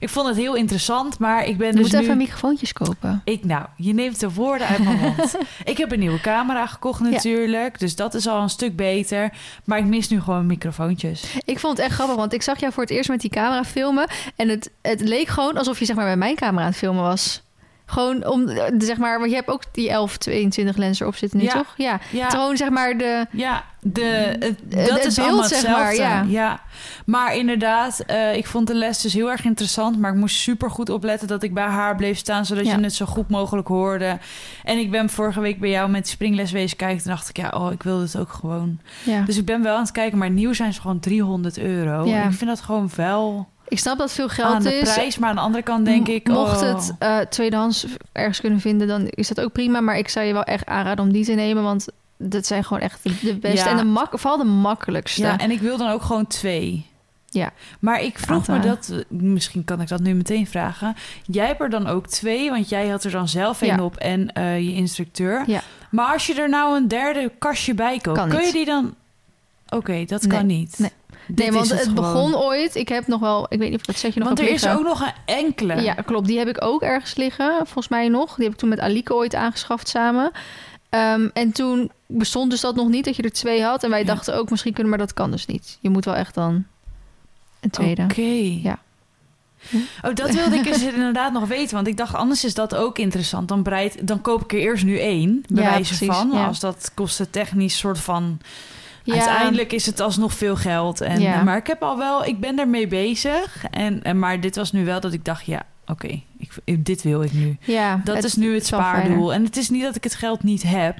[0.00, 1.98] Ik vond het heel interessant, maar ik ben Je dus moet nu...
[1.98, 3.20] even microfoontjes kopen.
[3.24, 5.34] Ik, nou, je neemt de woorden uit mijn mond.
[5.64, 7.78] ik heb een nieuwe camera gekocht natuurlijk.
[7.78, 9.32] Dus dat is al een stuk beter.
[9.64, 11.24] Maar ik mis nu gewoon microfoontjes.
[11.44, 13.64] Ik vond het echt grappig, want ik zag jou voor het eerst met die camera
[13.64, 14.06] filmen.
[14.36, 17.02] En het, het leek gewoon alsof je zeg maar met mijn camera aan het filmen
[17.02, 17.42] was.
[17.90, 21.38] Gewoon om, eh, zeg maar, want je hebt ook die 11, 22 lens erop zitten
[21.38, 21.52] nu, Ja.
[21.52, 21.74] toch?
[21.76, 22.00] Ja.
[22.10, 22.28] Ja.
[22.28, 23.26] Gewoon zeg maar de...
[23.30, 26.60] Ja, de, het, dat het is beeld, allemaal zeg maar, ja.
[27.06, 29.98] Maar inderdaad, eh, ik vond de les dus heel erg interessant.
[29.98, 32.46] Maar ik moest super goed opletten dat ik bij haar bleef staan...
[32.46, 32.76] zodat Ja.
[32.76, 34.18] je het zo goed mogelijk hoorde.
[34.64, 37.02] En ik ben vorige week bij jou met springles wezen kijken.
[37.02, 38.78] Toen dacht ik, ja, oh, ik wil dit ook gewoon.
[39.02, 39.22] Ja.
[39.22, 40.18] Dus ik ben wel aan het kijken.
[40.18, 42.04] Maar nieuw zijn ze gewoon 300 euro.
[42.04, 42.22] Ja.
[42.22, 44.92] En ik vind dat gewoon wel Ik snap dat veel aan geld de is.
[44.92, 45.18] prijs.
[45.18, 46.28] Maar aan de andere kant denk ik...
[46.28, 49.80] Mocht oh, het eh, tweedehands ergens kunnen vinden, dan is dat ook prima.
[49.80, 52.82] Maar ik zou je wel echt aanraden om die te nemen, want dat zijn gewoon
[52.82, 53.64] echt de, de beste.
[53.68, 53.70] Ja.
[53.70, 55.22] En de mak vooral de makkelijkste.
[55.22, 56.86] Ja, en ik wil dan ook gewoon twee.
[57.26, 57.52] Ja.
[57.80, 60.94] Maar ik vroeg me dat, misschien kan ik dat nu meteen vragen.
[61.24, 63.82] Jij hebt er dan ook twee, want jij had er dan zelf één Ja.
[63.84, 65.42] op en eh, je instructeur.
[65.46, 65.60] Ja.
[65.90, 68.94] Maar als je er nou een derde kastje bij koopt, Kan kun je die dan...
[69.68, 70.78] Oké, dat Nee, kan niet.
[70.78, 70.90] nee.
[71.34, 72.74] Nee, want het, begon ooit.
[72.74, 74.68] Ik heb nog wel, ik weet niet of dat zet je nog Want er is
[74.68, 75.82] ook nog een enkele.
[75.82, 76.26] Ja, klopt.
[76.26, 78.34] Die heb ik ook ergens liggen, volgens mij nog.
[78.34, 80.30] Die heb ik toen met Alike ooit aangeschaft samen.
[80.88, 83.82] Ehm, en toen bestond dus dat nog niet, dat je er twee had.
[83.84, 84.04] En wij Ja.
[84.06, 85.78] dachten ook misschien kunnen, maar dat kan dus niet.
[85.80, 86.64] Je moet wel echt dan
[87.60, 88.02] een tweede.
[88.02, 88.58] Oké.
[88.62, 88.78] Ja.
[90.02, 91.74] Oh, dat wilde ik dus inderdaad nog weten.
[91.74, 93.48] Want ik dacht, anders is dat ook interessant.
[93.48, 96.30] Dan, breid, dan koop ik er eerst nu één, bij Ja, wijze precies, van.
[96.32, 96.46] ja.
[96.46, 98.38] Als dat kostentechnisch soort van...
[99.14, 99.26] Ja.
[99.26, 101.00] Uiteindelijk is het alsnog veel geld.
[101.00, 101.42] En, Ja.
[101.42, 103.64] Maar ik heb al wel, ik ben ermee bezig.
[103.70, 106.22] En, en, maar dit was nu wel dat ik dacht, ja, oké,
[106.64, 107.56] ik dit wil ik nu.
[107.60, 109.32] Ja, Dat is nu het spaardoel.
[109.32, 110.96] En het is niet dat ik het geld niet heb.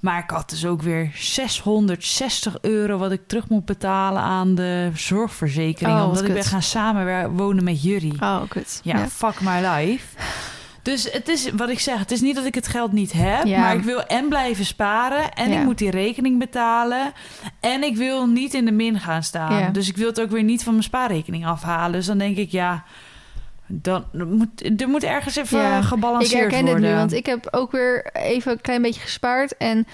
[0.00, 4.90] Maar ik had dus ook weer 660 euro wat ik terug moet betalen aan de
[4.94, 5.98] zorgverzekering.
[5.98, 8.14] Oh, omdat ik ben gaan samenwonen met jullie.
[8.20, 8.80] Oh, kut.
[8.82, 10.06] Ja, fuck my life.
[10.90, 13.44] Dus het is wat ik zeg, het is niet dat ik het geld niet heb,
[13.44, 13.60] Ja.
[13.60, 15.58] maar ik wil en blijven sparen en Ja.
[15.58, 17.12] ik moet die rekening betalen
[17.60, 19.58] en ik wil niet in de min gaan staan.
[19.58, 19.68] Ja.
[19.70, 21.92] Dus ik wil het ook weer niet van mijn spaarrekening afhalen.
[21.92, 22.84] Dus dan denk ik, ja,
[23.66, 25.78] dan moet er moet ergens even Ja.
[25.78, 26.82] Ik gebalanceerd herken worden.
[26.82, 29.56] het nu, want ik heb ook weer even een klein beetje gespaard.
[29.56, 29.86] En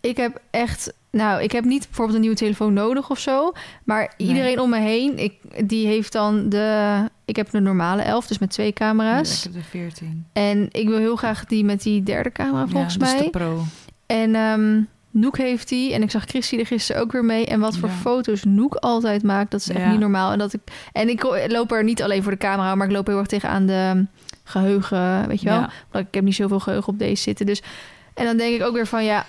[0.00, 0.92] ik heb echt...
[1.12, 3.52] Nou, ik heb niet bijvoorbeeld een nieuwe telefoon nodig of zo.
[3.84, 4.28] Maar Nee.
[4.28, 5.34] iedereen om me heen, ik,
[5.68, 6.96] die heeft dan de...
[7.30, 9.36] Ik heb de normale 11, dus met twee Ja, camera's.
[9.38, 10.26] ik heb de 14.
[10.32, 13.22] En ik wil heel graag die met die derde camera, volgens ja, dus mij.
[13.22, 13.62] de pro.
[14.06, 15.92] En ehm, Noek heeft hij.
[15.94, 17.46] En ik zag Christy er gisteren ook weer mee.
[17.46, 17.94] En wat voor Ja.
[17.94, 20.32] foto's Noek altijd maakt, dat is echt niet normaal.
[20.32, 20.60] En, dat ik,
[20.92, 23.66] en ik loop er niet alleen voor de camera, maar ik loop heel erg tegenaan
[23.66, 24.06] de
[24.44, 25.66] geheugen, weet je wel.
[25.90, 27.46] Want ik heb niet zoveel geheugen op deze zitten.
[27.46, 27.62] Dus,
[28.14, 29.26] en dan denk ik ook weer van, ja,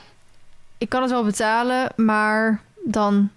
[0.77, 3.29] ik kan het wel betalen, maar dan,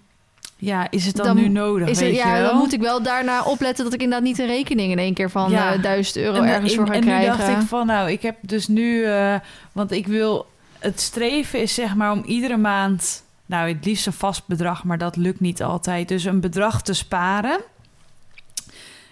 [0.57, 2.49] Ja, is het dan, Dan nu nodig, is het, weet ja, je wel?
[2.51, 5.29] dan moet ik wel daarna opletten dat ik inderdaad niet een rekening in één keer
[5.29, 5.73] van Ja.
[5.73, 7.31] eh 1000 euro En, eh, ergens voor ga en krijgen.
[7.31, 9.03] nu dacht ik van, nou, ik heb dus nu...
[9.03, 9.35] eh,
[9.71, 10.45] want ik wil...
[10.79, 13.23] Het streven is zeg maar om iedere maand...
[13.45, 16.07] Nou, het liefst een vast bedrag, maar dat lukt niet altijd.
[16.07, 17.59] Dus een bedrag te sparen.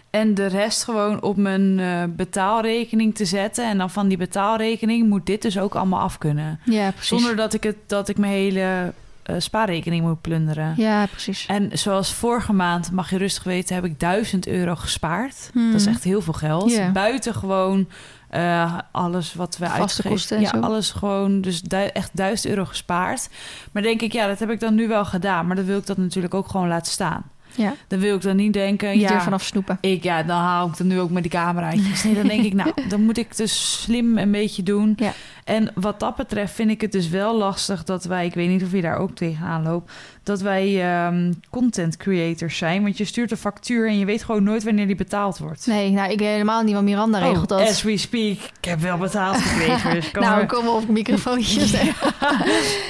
[0.10, 3.66] En de rest gewoon op mijn eh, betaalrekening te zetten.
[3.70, 6.60] En dan van die betaalrekening moet dit dus ook allemaal af kunnen.
[6.66, 7.08] ja, precies.
[7.08, 10.74] Zonder dat ik, het, dat ik mijn hele eh, spaarrekening moet plunderen.
[10.78, 11.46] Ja, precies.
[11.46, 15.50] En zoals vorige maand, mag je rustig weten, heb ik 1000 euro gespaard.
[15.54, 15.72] Hmm.
[15.72, 16.72] Dat is echt heel veel geld.
[16.92, 17.88] Buiten gewoon
[18.30, 20.42] eh, alles wat we uitgeven.
[20.42, 20.60] ja, zo.
[20.60, 21.42] alles gewoon.
[21.42, 23.30] Dus du- echt 1000 euro gespaard.
[23.72, 25.48] Maar denk ik, ja, dat heb ik dan nu wel gedaan.
[25.48, 27.24] Maar dan wil ik dat natuurlijk ook gewoon laten staan.
[27.56, 29.78] Ja, Dan wil ik dan niet denken, niet ja, er vanaf snoepen.
[29.82, 32.04] ik, ja, dan haal ik er nu ook met die cameraatjes.
[32.04, 34.94] Nee, dan denk ik, nou, dan moet ik dus slim een beetje doen.
[34.98, 35.14] Ja.
[35.44, 38.64] En wat dat betreft vind ik het dus wel lastig dat wij, ik weet niet
[38.64, 39.92] of je daar ook tegenaan loopt,
[40.24, 42.84] dat wij ehm, content creators zijn.
[42.84, 45.68] Want je stuurt een factuur en je weet gewoon nooit wanneer die betaald wordt.
[45.68, 47.68] Nee, nou, ik weet helemaal niet, want Miranda regelt Oh, dat.
[47.70, 48.38] As we speak.
[48.60, 49.92] Ik heb wel betaald gekregen.
[49.94, 50.46] Dus kom nou, maar.
[50.46, 51.72] kom op microfoontjes.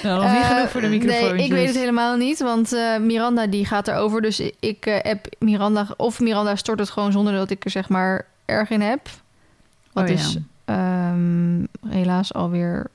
[0.03, 1.35] Nou, nog niet Eh, genoeg voor de microfoon.
[1.35, 4.21] Nee, ik weet het helemaal niet, want eh, Miranda die gaat erover.
[4.21, 7.89] Dus ik eh, heb Miranda, of Miranda stort het gewoon zonder dat ik er zeg
[7.89, 9.09] maar erg in heb.
[9.93, 10.15] Wat Oh, ja.
[10.15, 12.87] is ehm, helaas alweer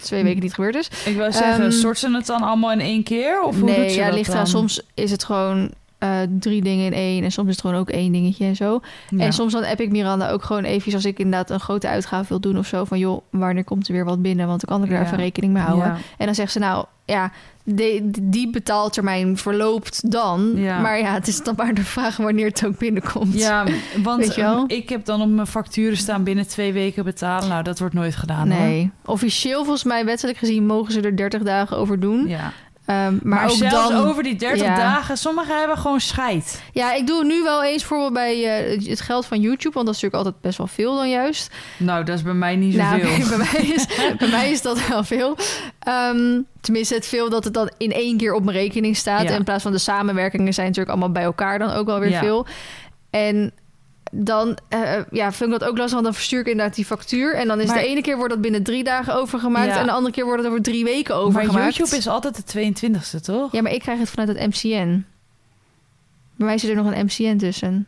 [0.00, 0.90] twee weken niet gebeurd is.
[1.04, 3.42] Ik wou zeggen, stort ze het dan allemaal in één keer?
[3.42, 4.46] Of hoe nee, doet ze ja, dat ligt dan?
[4.46, 5.70] Soms is het gewoon
[6.04, 7.24] eh, drie dingen in één.
[7.24, 8.80] En soms is het gewoon ook één dingetje en zo.
[9.08, 9.24] Ja.
[9.24, 12.28] En soms dan heb ik Miranda ook gewoon even als ik inderdaad een grote uitgave
[12.28, 12.84] wil doen of zo.
[12.84, 14.46] Van joh, wanneer komt er weer wat binnen?
[14.46, 15.04] Want dan kan ik er Ja.
[15.06, 15.86] even rekening mee houden.
[15.86, 15.96] Ja.
[16.18, 17.30] En dan zegt ze nou, ja,
[17.64, 20.52] die, die betaaltermijn verloopt dan.
[20.54, 20.80] Ja.
[20.80, 23.34] Maar ja, het is dan maar de vraag wanneer het ook binnenkomt.
[23.38, 23.64] Ja,
[24.02, 27.48] want um, ik heb dan op mijn facturen staan binnen twee weken betalen.
[27.48, 28.60] Nou, dat wordt nooit gedaan hoor.
[28.60, 28.90] nee.
[29.04, 32.28] Officieel volgens mij, wettelijk gezien, mogen ze er 30 dagen over doen.
[32.28, 32.52] Ja.
[32.86, 34.06] Ehm, maar, Maar, ook zelfs dan...
[34.06, 34.76] over die 30 Ja.
[34.76, 36.62] dagen, sommigen hebben gewoon scheid.
[36.72, 39.74] Ja, ik doe nu wel eens bijvoorbeeld bij eh, het geld van YouTube.
[39.74, 41.50] Want dat is natuurlijk altijd best wel veel dan juist.
[41.76, 43.28] Nou, dat is bij mij niet Nou, zoveel.
[43.38, 43.86] bij, mij is,
[44.18, 45.36] bij mij is dat wel veel.
[45.78, 49.22] Ehm, tenminste, het veel dat het dan in één keer op mijn rekening staat.
[49.22, 49.28] Ja.
[49.28, 52.10] En in plaats van de samenwerkingen zijn natuurlijk allemaal bij elkaar dan ook wel weer
[52.10, 52.20] Ja.
[52.20, 52.46] veel.
[53.10, 53.52] En
[54.16, 57.34] dan eh, ja, vind ik dat ook lastig, want dan verstuur ik inderdaad die factuur.
[57.34, 59.66] En dan is Maar- de ene keer wordt dat binnen drie dagen overgemaakt...
[59.74, 59.80] Ja.
[59.80, 61.76] en de andere keer wordt het over drie weken maar overgemaakt.
[61.76, 63.52] YouTube is altijd de 22e, toch?
[63.52, 65.04] Ja, maar ik krijg het vanuit het MCN.
[66.36, 67.86] Bij mij zit er nog een MCN tussen.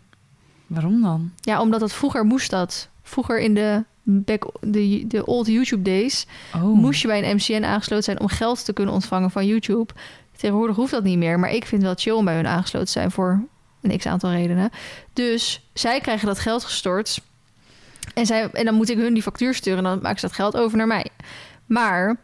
[0.66, 1.32] Waarom dan?
[1.40, 2.88] Ja, omdat dat vroeger moest dat.
[3.02, 6.26] Vroeger in de, back, de, de old YouTube days...
[6.54, 6.62] Oh.
[6.62, 9.92] moest je bij een MCN aangesloten zijn om geld te kunnen ontvangen van YouTube.
[10.36, 12.86] Tegenwoordig hoeft dat niet meer, maar ik vind het wel chill om bij hun aangesloten
[12.86, 13.44] te zijn voor
[13.90, 14.70] een x aantal redenen.
[15.12, 17.20] Dus zij krijgen dat geld gestort
[18.14, 20.34] en, zij, en dan moet ik hun die factuur sturen en dan maken ze dat
[20.34, 21.06] geld over naar mij.
[21.66, 22.16] Maar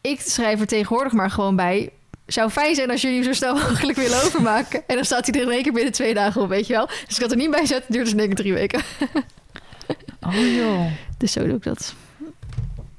[0.00, 1.90] ik schrijf er tegenwoordig maar gewoon bij.
[2.26, 4.82] Zou fijn zijn als jullie hem zo snel mogelijk willen overmaken.
[4.86, 6.86] En dan staat hij er in één keer binnen twee dagen op, weet je wel.
[6.86, 8.82] Dus ik had er niet bij zetten, duurt dus keer drie weken.
[10.26, 10.86] Oh joh.
[11.18, 11.94] Dus zo doe ik dat.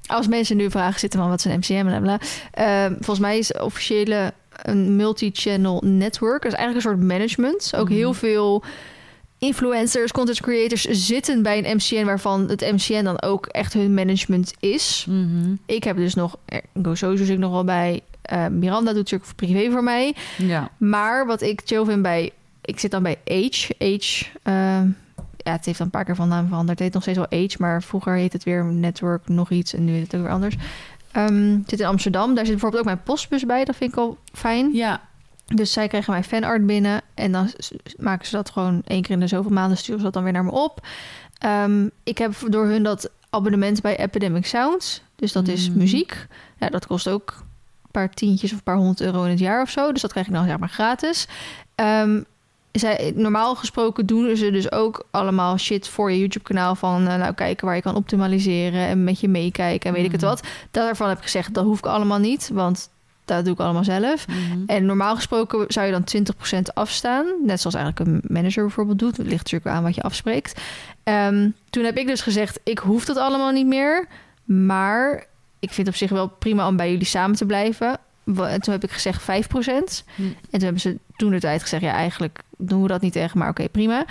[0.05, 2.19] Als mensen nu vragen zitten van wat een MCM, bla bla.
[2.51, 6.41] Ehm, volgens mij is officiële een multi-channel network.
[6.43, 7.73] Dat is eigenlijk een soort management.
[7.75, 8.19] Ook heel Mhm.
[8.19, 8.63] veel
[9.37, 14.53] influencers, content creators zitten bij een MCN waarvan het MCN dan ook echt hun management
[14.59, 15.05] is.
[15.09, 15.53] Mhm.
[15.65, 16.37] Ik heb dus nog,
[16.83, 18.01] Go zit ik nog wel bij.
[18.21, 20.15] Eh, Miranda doet natuurlijk privé voor mij.
[20.37, 20.69] Ja.
[20.77, 22.31] Maar wat ik chill vind bij...
[22.61, 23.73] Ik zit dan bij Age.
[23.79, 24.87] Age, ehm,
[25.37, 26.69] ja, het heeft dan een paar keer van naam veranderd.
[26.79, 29.73] Het heet nog steeds wel Age, maar vroeger heet het weer Network nog iets.
[29.73, 30.55] En nu heet het ook weer anders.
[31.23, 32.35] Het zit in Amsterdam.
[32.35, 33.65] Daar zit bijvoorbeeld ook mijn postbus bij.
[33.65, 34.73] Dat vind ik al fijn.
[34.73, 35.01] Ja.
[35.45, 37.01] Dus zij krijgen mijn fanart binnen.
[37.13, 37.49] En dan
[37.97, 39.77] maken ze dat gewoon één keer in de zoveel maanden.
[39.77, 40.87] Sturen ze dat dan weer naar me op.
[41.37, 45.01] Ehm, ik heb door hun dat abonnement bij Epidemic Sounds.
[45.15, 45.77] Dus dat is Mhm.
[45.77, 46.27] muziek.
[46.59, 47.33] Ja, dat kost ook
[47.83, 49.91] een paar tientjes of een paar honderd euro in het jaar of zo.
[49.91, 51.27] Dus dat krijg ik dan zeg maar gratis.
[51.75, 52.21] Ehm,
[52.79, 56.75] zij, normaal gesproken doen ze dus ook allemaal shit voor je YouTube-kanaal.
[56.75, 60.11] Van eh, nou kijken waar je kan optimaliseren en met je meekijken en weet ik
[60.11, 60.29] het Mhm.
[60.29, 60.47] wat.
[60.71, 62.49] Daarvan heb ik gezegd, dat hoef ik allemaal niet.
[62.53, 62.89] Want
[63.25, 64.27] dat doe ik allemaal zelf.
[64.27, 64.37] Mhm.
[64.65, 67.25] En normaal gesproken zou je dan 20% afstaan.
[67.43, 69.17] Net zoals eigenlijk een manager bijvoorbeeld doet.
[69.17, 70.61] Het ligt natuurlijk aan wat je afspreekt.
[71.03, 74.07] Ehm, toen heb ik dus gezegd, ik hoef dat allemaal niet meer.
[74.43, 75.25] Maar
[75.59, 77.97] ik vind het op zich wel prima om bij jullie samen te blijven.
[78.25, 79.25] En toen heb ik gezegd 5%.
[79.25, 80.21] Hm.
[80.21, 83.39] En toen hebben ze toen de tijd gezegd, ja eigenlijk doen we dat niet tegen.
[83.39, 84.05] Maar oké, prima.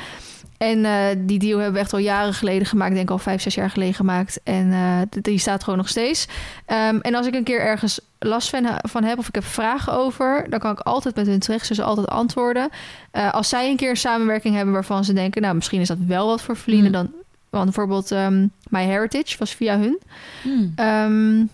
[0.59, 2.91] En eh, die deal hebben we echt al jaren geleden gemaakt.
[2.91, 4.41] Ik denk al vijf, zes jaar geleden gemaakt.
[4.45, 6.29] En eh, die staat gewoon nog steeds.
[6.67, 9.93] Ehm, en als ik een keer ergens last van, van heb of ik heb vragen
[9.93, 11.67] over, dan kan ik altijd met hun terecht.
[11.67, 12.69] Ze altijd antwoorden.
[13.11, 15.99] Eh, als zij een keer een samenwerking hebben waarvan ze denken, nou, misschien is dat
[16.07, 16.93] wel wat voor Feline, Hmm.
[16.93, 17.13] dan.
[17.51, 19.99] Want bijvoorbeeld um, My Heritage was via hun.
[20.87, 21.51] Um,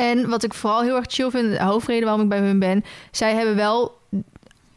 [0.00, 2.84] en wat ik vooral heel erg chill vind, de hoofdreden waarom ik bij hun ben,
[3.10, 3.98] zij hebben wel,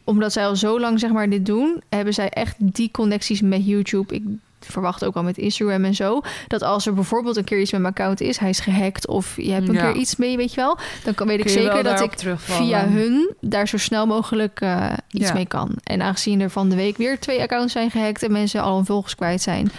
[0.03, 3.65] omdat zij al zo lang zeg maar dit doen, hebben zij echt die connecties met
[3.65, 4.15] YouTube.
[4.15, 4.23] Ik
[4.59, 7.81] verwacht ook al met Instagram en zo, dat als er bijvoorbeeld een keer iets met
[7.81, 9.91] mijn account is, hij is gehackt of je hebt een Ja.
[9.91, 13.33] keer iets mee, weet je wel, dan kan, weet ik zeker dat ik via hun
[13.41, 15.33] daar zo snel mogelijk uh, iets Ja.
[15.33, 15.71] mee kan.
[15.83, 18.85] En aangezien er van de week weer twee accounts zijn gehackt en mensen al hun
[18.85, 19.71] volgers kwijt zijn.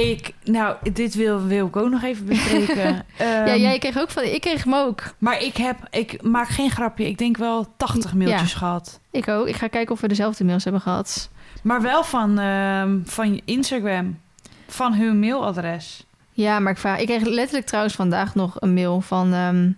[0.00, 2.76] Ik, nou, dit wil, wil ik ook nog even bespreken.
[3.18, 5.02] ja, Ehm, jij kreeg ook van, ik kreeg hem ook.
[5.18, 8.58] Maar ik heb, ik maak geen grapje, ik denk wel 80 mailtjes Ja.
[8.58, 9.00] gehad.
[9.10, 9.46] Ik ook.
[9.46, 11.30] Ik ga kijken of we dezelfde mails hebben gehad.
[11.62, 14.18] Maar wel van, ehm, van Instagram,
[14.66, 16.04] van hun mailadres.
[16.32, 19.70] Ja, maar ik, vraag, ik kreeg letterlijk trouwens vandaag nog een mail van ehm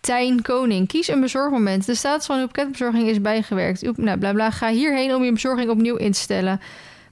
[0.00, 0.88] Tijn Koning.
[0.88, 1.86] Kies een bezorgmoment.
[1.86, 3.82] De status van uw pakketbezorging is bijgewerkt.
[3.82, 4.50] Uw, nou, bla bla.
[4.50, 6.60] Ga hierheen om je bezorging opnieuw in te stellen.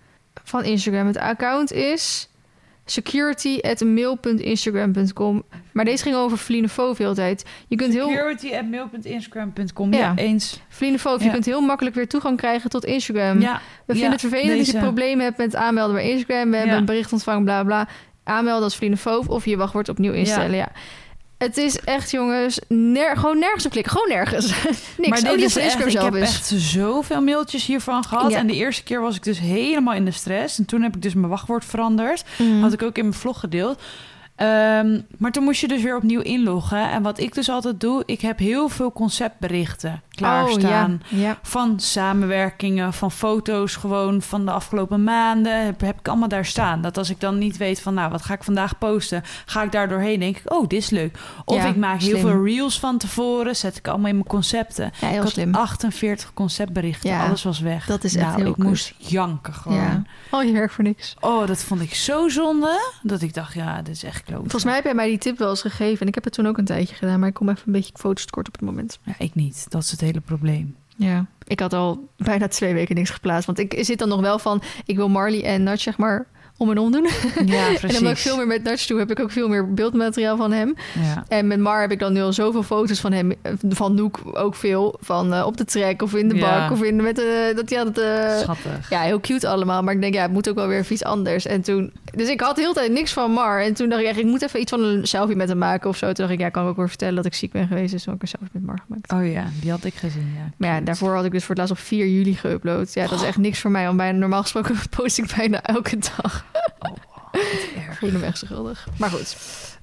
[0.43, 1.07] Van Instagram.
[1.07, 2.29] Het account is
[2.85, 5.43] security.mail.instagram.com.
[5.73, 7.45] Maar deze ging over Vlinefoof altijd.
[7.67, 9.93] Je kunt heel, Security@mail.instagram.com.
[9.93, 10.13] Ja, Ja.
[10.15, 10.61] eens.
[10.69, 11.31] Vlinefoof, je Ja.
[11.31, 13.39] kunt heel makkelijk weer toegang krijgen tot Instagram.
[13.41, 14.71] Ja, We vinden het vervelend dat deze.
[14.71, 16.51] je problemen hebt met aanmelden bij Instagram.
[16.51, 17.87] We hebben een bericht ontvangen, bla bla.
[18.23, 20.55] Aanmelden als Vlinefoof of je wachtwoord opnieuw instellen.
[20.55, 20.71] Ja.
[21.45, 23.91] Het is echt, jongens, ner gewoon nergens op klikken.
[23.91, 24.45] Gewoon nergens.
[24.97, 25.21] Niks.
[25.21, 26.21] Maar Oh, dit is echt, ik heb is.
[26.21, 28.31] echt zoveel mailtjes hiervan gehad.
[28.31, 28.37] Ja.
[28.37, 30.57] En de eerste keer was ik dus helemaal in de stress.
[30.59, 32.23] En toen heb ik dus mijn wachtwoord veranderd.
[32.37, 32.61] Mhm.
[32.61, 33.81] Had ik ook in mijn vlog gedeeld.
[34.35, 36.89] Ehm, maar toen moest je dus weer opnieuw inloggen.
[36.91, 41.01] En wat ik dus altijd doe, ik heb heel veel conceptberichten klaarstaan.
[41.03, 41.27] Oh, ja.
[41.27, 41.39] ja.
[41.41, 45.65] Van samenwerkingen, van foto's gewoon van de afgelopen maanden.
[45.65, 46.81] Heb, heb ik allemaal daar staan.
[46.81, 49.23] Dat als ik dan niet weet van, nou, wat ga ik vandaag posten?
[49.45, 51.17] Ga ik daar doorheen, denk ik, oh, dit is leuk.
[51.45, 53.55] Of Ja, ik maak heel veel reels van tevoren.
[53.55, 54.91] Zet ik allemaal in mijn concepten.
[54.99, 55.55] Ja, heel ik had slim.
[55.55, 57.09] 48 conceptberichten.
[57.09, 57.85] Ja, Alles was weg.
[57.85, 59.77] dat is echt nou, heel ik moest janken gewoon.
[59.77, 60.03] Ja.
[60.29, 61.15] Al je werk voor niks.
[61.19, 62.93] Oh, dat vond ik zo zonde.
[63.01, 64.39] Dat ik dacht, ja, dit is echt kloot.
[64.39, 66.01] Volgens mij heb jij mij die tip wel eens gegeven.
[66.01, 67.19] En ik heb het toen ook een tijdje gedaan.
[67.19, 68.99] Maar ik kom even een beetje foto's tekort op het moment.
[69.03, 69.65] Ja, ik niet.
[69.69, 70.75] Dat is het hele probleem.
[70.95, 71.25] Ja.
[71.47, 73.45] Ik had al bijna twee weken niks geplaatst.
[73.45, 74.61] Want ik zit dan nog wel van...
[74.85, 76.25] Ik wil Marley en Nudge zeg maar
[76.57, 77.07] om en om doen.
[77.45, 77.97] Ja, en precies.
[77.97, 78.99] omdat ik veel meer met Nudge doe...
[78.99, 80.75] heb ik ook veel meer beeldmateriaal van hem.
[81.01, 81.23] Ja.
[81.27, 83.31] En met Mar heb ik dan nu al zoveel foto's van hem.
[83.41, 84.97] eh, Van Noek ook veel.
[85.01, 86.59] Van eh, op de trek of in de Ja.
[86.59, 86.71] bak.
[86.71, 87.51] Of in, met de...
[87.55, 88.89] Dat, ja, dat, eh, Schattig.
[88.89, 89.83] Ja, heel cute allemaal.
[89.83, 91.45] Maar ik denk, ja, het moet ook wel weer even iets anders.
[91.45, 91.91] En toen...
[92.15, 93.61] Dus ik had de hele tijd niks van Mar.
[93.63, 95.89] En toen dacht ik echt, ik moet even iets van een selfie met hem maken
[95.89, 96.05] of zo.
[96.05, 97.91] Toen dacht ik, ja, kan ik ook weer vertellen dat ik ziek ben geweest.
[97.91, 99.11] Dus toen heb ik een selfie met Mar gemaakt.
[99.27, 100.51] Oh ja, die had ik gezien, ja.
[100.57, 102.93] Maar ja, daarvoor had ik dus voor het laatst op 4 juli geüpload.
[102.93, 103.85] Ja, dat is echt niks voor mij.
[103.85, 106.44] Want bijna, normaal gesproken post ik bijna elke dag.
[106.79, 106.91] Oh.
[107.75, 108.87] Ik voel me echt schuldig.
[108.97, 109.35] Maar goed.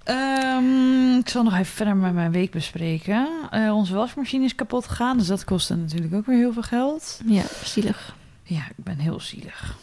[0.05, 3.29] Ehm, ik zal nog even verder met mijn week bespreken.
[3.51, 7.21] Eh, onze wasmachine is kapot gegaan, dus dat kostte natuurlijk ook weer heel veel geld.
[7.27, 8.15] Ja, zielig.
[8.43, 9.77] Ja, ik ben heel zielig.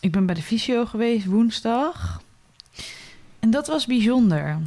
[0.00, 2.22] Ik ben bij de fysio geweest woensdag.
[3.40, 4.58] En dat was bijzonder.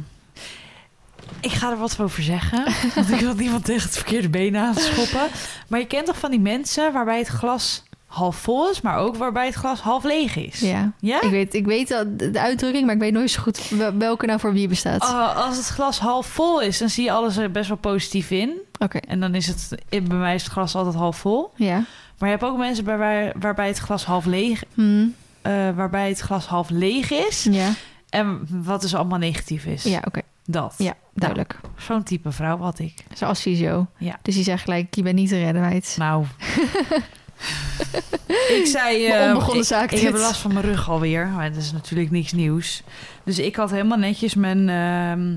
[1.40, 2.64] Ik ga er wat over zeggen.
[2.94, 5.28] Want ik wil niemand tegen het verkeerde been aan schoppen.
[5.68, 9.16] Maar je kent toch van die mensen waarbij het glas half vol is, maar ook
[9.16, 10.60] waarbij het glas half leeg is.
[10.60, 10.92] Ja.
[11.00, 11.22] Ja?
[11.22, 14.40] Ik weet, ik weet de uitdrukking, maar ik weet nooit zo goed wel- welke nou
[14.40, 15.02] voor wie bestaat.
[15.02, 18.30] Oh, als het glas half vol is, dan zie je alles er best wel positief
[18.30, 18.52] in.
[18.78, 18.98] Oké.
[18.98, 21.50] En dan is het, bij mij is het glas altijd half vol.
[21.56, 21.74] Ja.
[22.18, 25.06] Maar je hebt ook mensen waarbij, waarbij het glas half leeg, Hm.
[25.42, 27.46] eh, waarbij het glas half leeg is.
[27.50, 27.70] Ja.
[28.08, 29.82] En wat dus allemaal negatief is.
[29.82, 30.20] Ja, oké.
[30.46, 30.74] Dat.
[30.78, 31.60] Ja, duidelijk.
[31.76, 32.94] Zo'n type vrouw had ik.
[33.14, 33.86] Zoals fysio.
[33.98, 34.18] Ja.
[34.22, 35.94] Dus die zegt gelijk, je bent niet te redden, meid.
[35.98, 36.24] Nou.
[38.58, 39.12] ik zei...
[39.28, 40.02] Onbegonnen ik, zaak Ik dit.
[40.02, 41.26] heb last van mijn rug alweer.
[41.26, 42.82] Maar dat is natuurlijk niks nieuws.
[43.24, 44.68] Dus ik had helemaal netjes mijn...
[44.68, 45.36] ehm,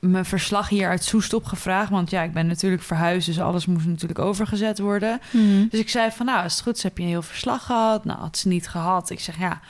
[0.00, 1.90] mijn verslag hier uit Soest opgevraagd.
[1.90, 5.20] Want ja, ik ben natuurlijk verhuisd, dus alles moest natuurlijk overgezet worden.
[5.30, 5.66] Hm.
[5.70, 8.04] Dus ik zei van, nou, als het goed is, heb je een heel verslag gehad.
[8.04, 9.10] Nou, had ze niet gehad.
[9.10, 9.60] Ik zeg, ja,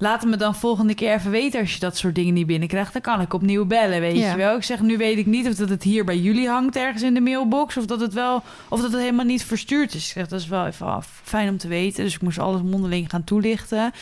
[0.00, 2.92] laat het me dan volgende keer even weten als je dat soort dingen niet binnenkrijgt.
[2.92, 4.30] Dan kan ik opnieuw bellen, weet Ja.
[4.30, 4.56] je wel.
[4.56, 7.14] Ik zeg, nu weet ik niet of dat het hier bij jullie hangt ergens in
[7.14, 7.76] de mailbox.
[7.76, 10.06] Of dat het wel, of dat het helemaal niet verstuurd is.
[10.06, 11.20] Ik zeg, dat is wel even af.
[11.24, 12.04] fijn om te weten.
[12.04, 13.92] Dus ik moest alles mondeling gaan toelichten.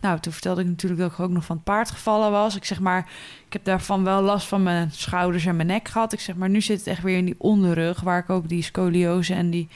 [0.00, 2.56] Nou, toen vertelde ik natuurlijk dat ik ook nog van het paard gevallen was.
[2.56, 3.08] Ik zeg maar,
[3.46, 6.12] ik heb daarvan wel last van mijn schouders en mijn nek gehad.
[6.12, 8.62] Ik zeg maar, nu zit het echt weer in die onderrug, waar ik ook die
[8.62, 9.68] scoliose en die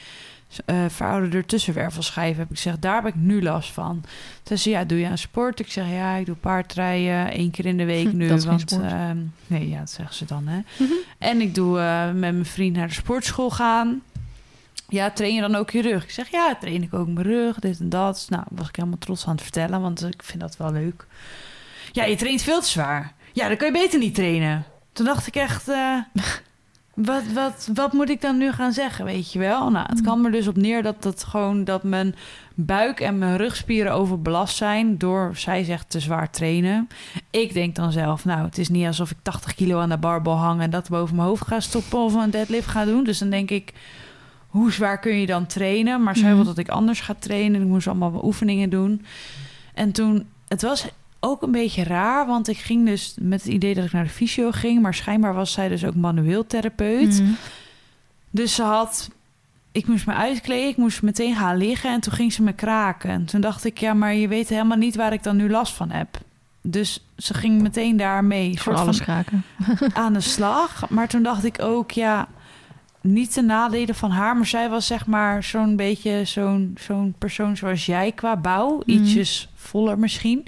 [0.65, 2.51] uh, verouderde tussenwervelschijf heb.
[2.51, 4.03] Ik zeg, daar heb ik nu last van.
[4.43, 5.59] Ze zei, ja, doe je aan sport?
[5.59, 8.27] Ik zeg, ja, ik doe paardrijden één keer in de week nu.
[8.27, 10.59] Dat is geen want, ehm, nee, ja, dat zeggen ze dan, hè.
[10.77, 10.91] Mhm.
[11.17, 14.01] En ik doe eh, met mijn vriend naar de sportschool gaan.
[14.89, 16.03] Ja, train je dan ook je rug?
[16.03, 18.25] Ik zeg, ja, train ik ook mijn rug, dit en dat.
[18.29, 21.05] Nou, was ik helemaal trots aan het vertellen, want ik vind dat wel leuk.
[21.91, 23.13] Ja, je traint veel te zwaar.
[23.33, 24.65] Ja, dan kan je beter niet trainen.
[24.91, 25.97] Toen dacht ik echt, eh,
[26.93, 29.69] wat, wat, wat moet ik dan nu gaan zeggen, weet je wel?
[29.69, 32.15] Nou, het kwam er dus op neer dat, dat gewoon dat mijn
[32.55, 36.87] buik en mijn rugspieren overbelast zijn door, zij zegt, te zwaar trainen.
[37.31, 40.33] Ik denk dan zelf, nou, het is niet alsof ik 80 kilo aan de barbel
[40.35, 43.03] hang en dat boven mijn hoofd ga stoppen of een deadlift ga doen.
[43.03, 43.73] Dus dan denk ik,
[44.47, 46.03] hoe zwaar kun je dan trainen?
[46.03, 46.35] Maar zij Mhm.
[46.35, 47.61] wil dat ik anders ga trainen.
[47.61, 49.05] Ik moest allemaal oefeningen doen.
[49.73, 50.87] En toen, het was
[51.23, 54.09] ook een beetje raar, want ik ging dus met het idee dat ik naar de
[54.09, 57.21] fysio ging, maar schijnbaar was zij dus ook manueel therapeut.
[57.21, 57.31] Mhm.
[58.29, 59.09] Dus ze had,
[59.71, 63.09] ik moest me uitkleden, ik moest meteen gaan liggen en toen ging ze me kraken.
[63.09, 65.73] En toen dacht ik, ja, maar je weet helemaal niet waar ik dan nu last
[65.73, 66.07] van heb.
[66.61, 69.43] Dus ze ging meteen daarmee Voor soort alles van kraken.
[70.03, 70.89] aan de slag.
[70.89, 72.27] Maar toen dacht ik ook, ja,
[73.01, 77.57] niet de nadelen van haar, maar zij was zeg maar zo'n beetje zo'n zo'n persoon
[77.57, 78.89] zoals jij qua bouw, Mhm.
[78.89, 80.45] ietsjes voller misschien.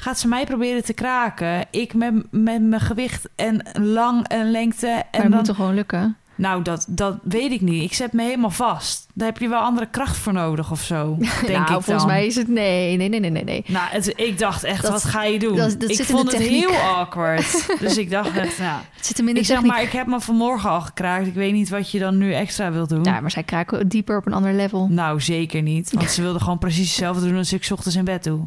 [0.00, 1.66] Gaat ze mij proberen te kraken?
[1.70, 4.86] Ik met, met mijn gewicht en lang en lengte.
[4.86, 6.16] Maar En dat dan, moet toch gewoon lukken?
[6.34, 7.82] Nou, dat, dat weet ik niet.
[7.82, 9.06] Ik zet me helemaal vast.
[9.14, 11.16] Daar heb je wel andere kracht voor nodig of zo.
[11.18, 11.82] Denk nou, ik dan.
[11.82, 12.48] volgens mij is het...
[12.48, 13.44] Nee, nee, nee, nee, nee.
[13.44, 13.64] nee.
[13.66, 15.56] Nou, het, ik dacht echt, Dat- wat ga je doen?
[15.56, 17.66] dat- dat ik vond het heel awkward.
[17.80, 18.80] dus ik dacht echt, nou...
[18.96, 19.74] Het zit hem in de Ik zeg techniek.
[19.74, 21.26] maar, ik heb me vanmorgen al gekraakt.
[21.26, 23.04] Ik weet niet wat je dan nu extra wilt doen.
[23.04, 24.88] Ja, maar zij kraken dieper op een ander level.
[24.90, 25.92] Nou, zeker niet.
[25.92, 28.40] Want ze wilde gewoon precies hetzelfde doen als ik ochtends in bed doe.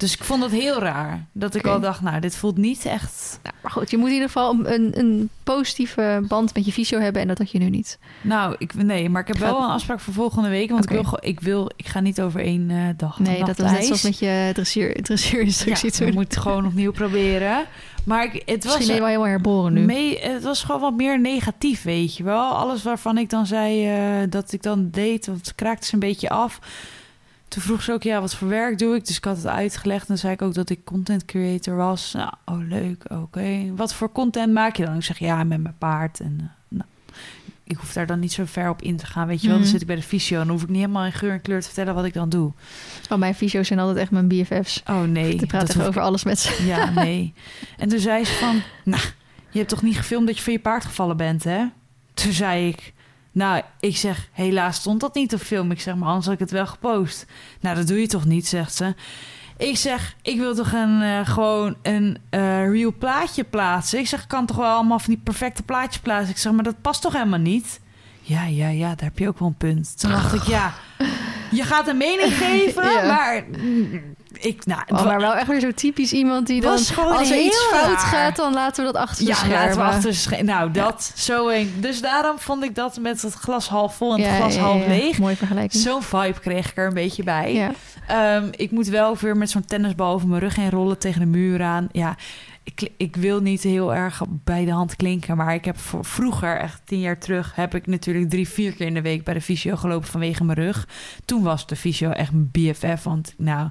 [0.00, 1.26] Dus ik vond dat heel raar.
[1.32, 3.38] Dat ik al dacht, nou, dit voelt niet echt...
[3.42, 6.98] Nou, maar goed, je moet in ieder geval een, een positieve band met je fysio
[6.98, 7.22] hebben.
[7.22, 7.98] En dat had je nu niet.
[8.20, 10.70] Nou, ik, nee, maar ik heb wel een afspraak voor volgende week.
[10.70, 13.18] Want ik, wil, ik wil, ik ga niet over één eh, dag.
[13.18, 17.66] Nee, dat was net zoals met je dressuur, dressuurinstructie Ja, we moeten gewoon opnieuw proberen.
[18.04, 19.80] Maar ik, het was Misschien je wel helemaal herboren nu.
[19.80, 22.52] mee, het was gewoon wat meer negatief, weet je wel.
[22.52, 26.28] Alles waarvan ik dan zei eh, dat ik dan deed, dat kraakte ze een beetje
[26.28, 26.58] af.
[27.50, 29.06] Toen vroeg ze ook, ja, wat voor werk doe ik?
[29.06, 30.00] Dus ik had het uitgelegd.
[30.00, 32.12] En dan zei ik ook dat ik content creator was.
[32.12, 33.72] Nou, oh, leuk, oké.
[33.76, 34.94] Wat voor content maak je dan?
[34.96, 36.20] Ik zeg, ja, met mijn paard.
[36.20, 36.84] En eh, nou,
[37.64, 39.56] ik hoef daar dan niet zo ver op in te gaan, weet je wel.
[39.56, 39.62] Mhm.
[39.64, 40.38] Dan zit ik bij de fysio.
[40.38, 42.52] Dan hoef ik niet helemaal in geur en kleur te vertellen wat ik dan doe.
[43.08, 44.82] Oh, mijn fysio's zijn altijd echt mijn BFF's.
[44.86, 45.34] Oh, nee.
[45.34, 46.64] Ik- over alles met ze.
[46.66, 47.34] Ja, nee.
[47.78, 49.02] En toen zei ze van, nou,
[49.50, 51.64] je hebt toch niet gefilmd dat je van je paard gevallen bent, hè?
[52.14, 52.92] Toen zei ik,
[53.32, 55.70] nou, ik zeg, helaas stond dat niet op film.
[55.70, 57.26] Ik zeg, maar anders had ik het wel gepost.
[57.60, 58.94] Nou, dat doe je toch niet, zegt ze.
[59.56, 63.98] Ik zeg, ik wil toch een, eh, gewoon een eh, real plaatje plaatsen.
[63.98, 66.30] Ik zeg, ik kan toch wel allemaal van die perfecte plaatjes plaatsen.
[66.30, 67.80] Ik zeg, maar dat past toch helemaal niet?
[68.20, 70.00] Ja, ja, ja, daar heb je ook wel een punt.
[70.00, 70.74] Toen dacht ik, ja,
[71.50, 73.06] je gaat een mening geven, Ja.
[73.06, 73.44] maar
[74.40, 76.70] ik, nou, Oh, maar wel echt weer zo typisch iemand die dan...
[76.96, 77.98] Als er iets fout raar.
[77.98, 79.58] gaat, dan laten we dat achter Ja, schermen.
[79.58, 81.72] laten we achter de sche- Nou, dat zo een.
[81.80, 84.60] Dus daarom vond ik dat met het glas half vol en het Ja, glas ja,
[84.60, 84.88] half ja.
[84.88, 85.18] leeg.
[85.18, 85.82] Mooie vergelijking.
[85.82, 87.54] Zo'n vibe kreeg ik er een beetje bij.
[87.54, 87.70] Ja.
[88.06, 91.26] Ehm, ik moet wel weer met zo'n tennisbal over mijn rug heen rollen tegen de
[91.26, 91.88] muur aan.
[91.92, 92.16] Ja,
[92.64, 95.36] ik, ik wil niet heel erg bij de hand klinken.
[95.36, 97.52] Maar ik heb voor, vroeger, echt tien jaar terug...
[97.54, 100.58] heb ik natuurlijk drie, vier keer in de week bij de fysio gelopen vanwege mijn
[100.58, 100.88] rug.
[101.24, 103.02] Toen was de fysio echt mijn BFF.
[103.02, 103.68] Want nou,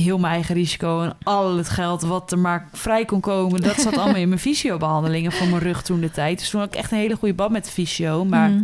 [0.00, 3.60] heel mijn eigen risico en al het geld wat er maar vrij kon komen...
[3.60, 6.38] dat zat allemaal in mijn fysiobehandelingen voor mijn rug toen de tijd.
[6.38, 8.24] Dus toen had ik echt een hele goede band met de fysio.
[8.24, 8.62] Maar Mhm.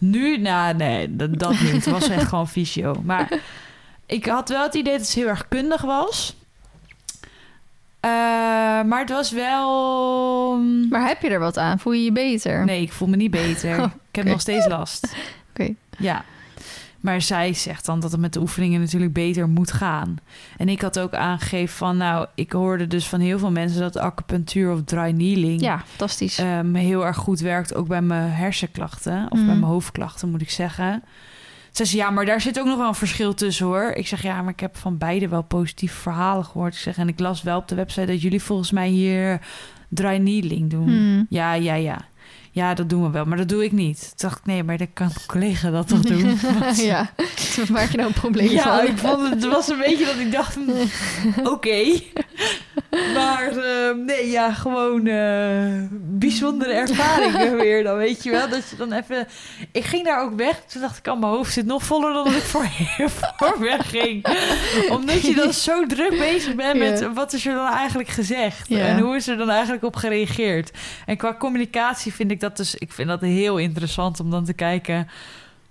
[0.00, 1.70] nu, nou nee, dat, dat niet.
[1.72, 3.00] Het was echt gewoon fysio.
[3.04, 3.28] Maar
[4.06, 6.36] ik had wel het idee dat ze heel erg kundig was.
[8.00, 8.10] Eh,
[8.82, 10.56] maar het was wel...
[10.90, 11.78] Maar heb je er wat aan?
[11.78, 12.64] Voel je je beter?
[12.64, 13.78] Nee, ik voel me niet beter.
[13.78, 15.16] Oh, Ik heb nog steeds last.
[15.50, 15.74] Oké.
[15.98, 16.24] Ja.
[17.00, 20.16] Maar zij zegt dan dat het met de oefeningen natuurlijk beter moet gaan.
[20.56, 21.96] En ik had ook aangegeven van...
[21.96, 23.80] Nou, ik hoorde dus van heel veel mensen...
[23.80, 25.60] dat acupunctuur of dry needling...
[25.60, 26.38] Ja, fantastisch.
[26.38, 27.74] um, heel erg goed werkt.
[27.74, 29.26] Ook bij mijn hersenklachten.
[29.28, 29.46] Of Mhm.
[29.46, 31.02] bij mijn hoofdklachten, moet ik zeggen.
[31.70, 33.90] Ze zei, ja, maar daar zit ook nog wel een verschil tussen, hoor.
[33.90, 36.74] Ik zeg, ja, maar ik heb van beide wel positieve verhalen gehoord.
[36.74, 39.40] Ik zeg, en ik las wel op de website dat jullie volgens mij hier
[39.88, 40.88] dry needling doen.
[40.88, 41.26] Hmm.
[41.28, 41.98] Ja, ja, ja.
[42.58, 44.00] Ja, dat doen we wel, maar dat doe ik niet.
[44.00, 46.38] Toen dacht ik, nee, maar dan kan een collega dat toch doen?
[46.60, 47.10] Want- ja,
[47.56, 48.86] waar maak je nou een probleem ja, van?
[48.86, 50.56] ik vond het, was een beetje dat ik dacht,
[51.54, 52.00] oké.
[53.14, 58.48] Maar eh, nee, ja, gewoon eh, bijzondere ervaringen weer dan, weet je wel.
[58.48, 59.26] Dat je dan even...
[59.72, 62.24] Ik ging daar ook weg, toen dacht ik, al mijn hoofd zit nog voller dan
[62.24, 62.66] dat ik voor,
[63.36, 64.26] voor wegging.
[64.90, 67.12] Omdat je dan zo druk bezig bent met Ja.
[67.12, 68.68] wat is er dan eigenlijk gezegd?
[68.68, 68.78] Ja.
[68.78, 70.70] En hoe is er dan eigenlijk op gereageerd?
[71.06, 72.74] En qua communicatie vind ik dat dus...
[72.74, 75.08] Ik vind dat heel interessant om dan te kijken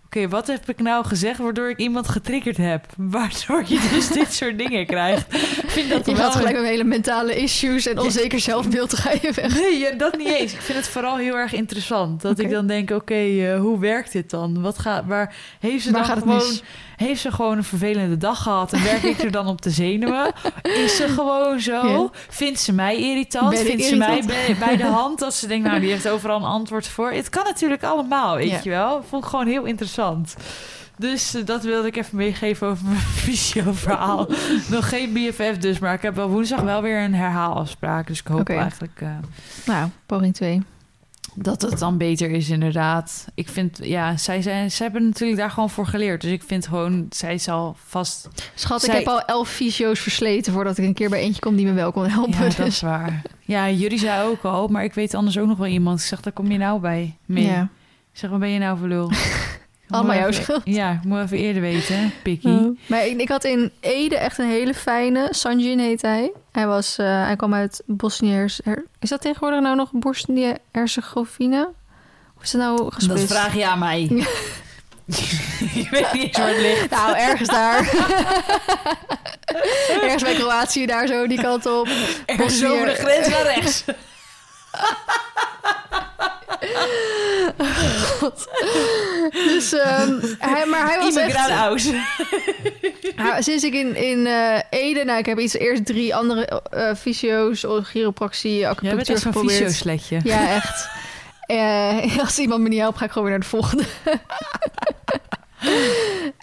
[0.07, 2.86] oké, wat heb ik nou gezegd waardoor ik iemand getriggerd heb?
[3.15, 5.28] Waardoor je dus dit soort dingen krijgt.
[5.78, 9.32] Vind dat Je wel gaat gelijk met hele mentale issues en onzeker zelfbeeld ga je
[9.36, 9.59] weg.
[9.59, 10.53] Nee, dat niet eens.
[10.53, 12.21] Ik vind het vooral heel erg interessant.
[12.21, 14.61] Dat ik dan denk, oké, eh, hoe werkt dit dan?
[14.61, 16.59] Wat gaat, waar heeft ze Waar dan gewoon,
[16.95, 20.32] heeft ze gewoon een vervelende dag gehad en werk ik er dan op de zenuwen?
[20.61, 21.88] Is ze gewoon zo?
[21.88, 22.09] Ja.
[22.30, 23.59] Vindt ze mij irritant?
[23.59, 26.43] Vindt ze mij bij, bij de hand als ze denkt, nou, die heeft overal een
[26.43, 27.11] antwoord voor?
[27.11, 28.59] Het kan natuurlijk allemaal, weet Ja.
[28.63, 29.03] je wel?
[29.09, 30.36] Vond ik gewoon heel interessant.
[30.98, 34.28] Dus eh, dat wilde ik even meegeven over mijn visio-verhaal.
[34.70, 38.08] Nog geen BFF dus, maar ik heb wel woensdag wel weer een herhaalafspraak.
[38.08, 39.02] Dus ik hoop eigenlijk...
[39.02, 39.10] eh,
[39.66, 40.62] Nou, poging 2.
[41.36, 43.26] dat het dan beter is, inderdaad.
[43.36, 46.22] Ik vind, ja, zij, zijn, zij hebben natuurlijk daar gewoon voor geleerd.
[46.22, 48.28] Dus ik vind gewoon, zij zal vast...
[48.56, 51.56] Schat, Zij- ik heb al elf fysio's versleten voordat ik een keer bij eentje kom
[51.56, 52.32] die me wel kon helpen.
[52.34, 52.66] Ja, dat dus.
[52.68, 53.22] is waar.
[53.41, 56.00] Ja, jullie zei ook al, maar ik weet anders ook nog wel iemand.
[56.00, 57.45] Ik zeg, daar kom je nou bij mee.
[57.45, 57.62] Ja.
[58.14, 59.12] Ik zeg, wat ben je nou voor lul?
[59.89, 60.61] Allemaal jouw schuld.
[60.63, 62.51] Ja, moet even eerder weten, hè, Pikkie.
[62.51, 62.77] Oh.
[62.85, 65.27] Maar ik, ik had in Ede echt een hele fijne...
[65.31, 66.31] Sanjin heet hij.
[66.51, 68.45] Hij, was, eh, hij kwam uit Bosnië...
[68.99, 71.67] Is dat tegenwoordig nou nog Bosnië-Herzegovina?
[72.38, 73.31] Of is het nou Dat gesplitst?
[73.33, 74.01] vraag je aan mij.
[75.73, 76.89] ik weet niet eens waar het ligt.
[76.89, 77.79] Nou, ergens daar.
[80.01, 81.88] ergens bij Kroatië, daar zo, die kant op.
[82.25, 83.83] Ergens Bosnië- over de grens naar rechts.
[89.32, 91.39] Dus, ehm, hij, maar hij was echt...
[93.45, 95.03] Sinds ik in, in eh, Ede...
[95.03, 99.32] Nou, ik heb iets, eerst drie andere eh fysio's, chiropractie, Jij bent acupunctuur echt zo'n
[99.32, 99.58] geprobeerd.
[99.64, 100.20] visio-sletje.
[100.24, 100.89] Ja, echt.
[101.45, 103.84] Eh, als iemand me niet helpt, ga ik gewoon weer naar de volgende.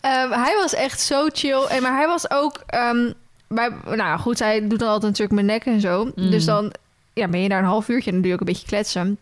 [0.01, 1.63] Ehm, hij was echt zo chill.
[1.63, 2.63] En, maar hij was ook...
[2.67, 3.13] ehm,
[3.49, 6.05] bij, nou goed, hij doet dan altijd natuurlijk mijn nek en zo.
[6.15, 6.31] Mm.
[6.31, 6.73] Dus dan
[7.13, 9.19] ja, ben je daar een half uurtje en dan doe je ook een beetje kletsen.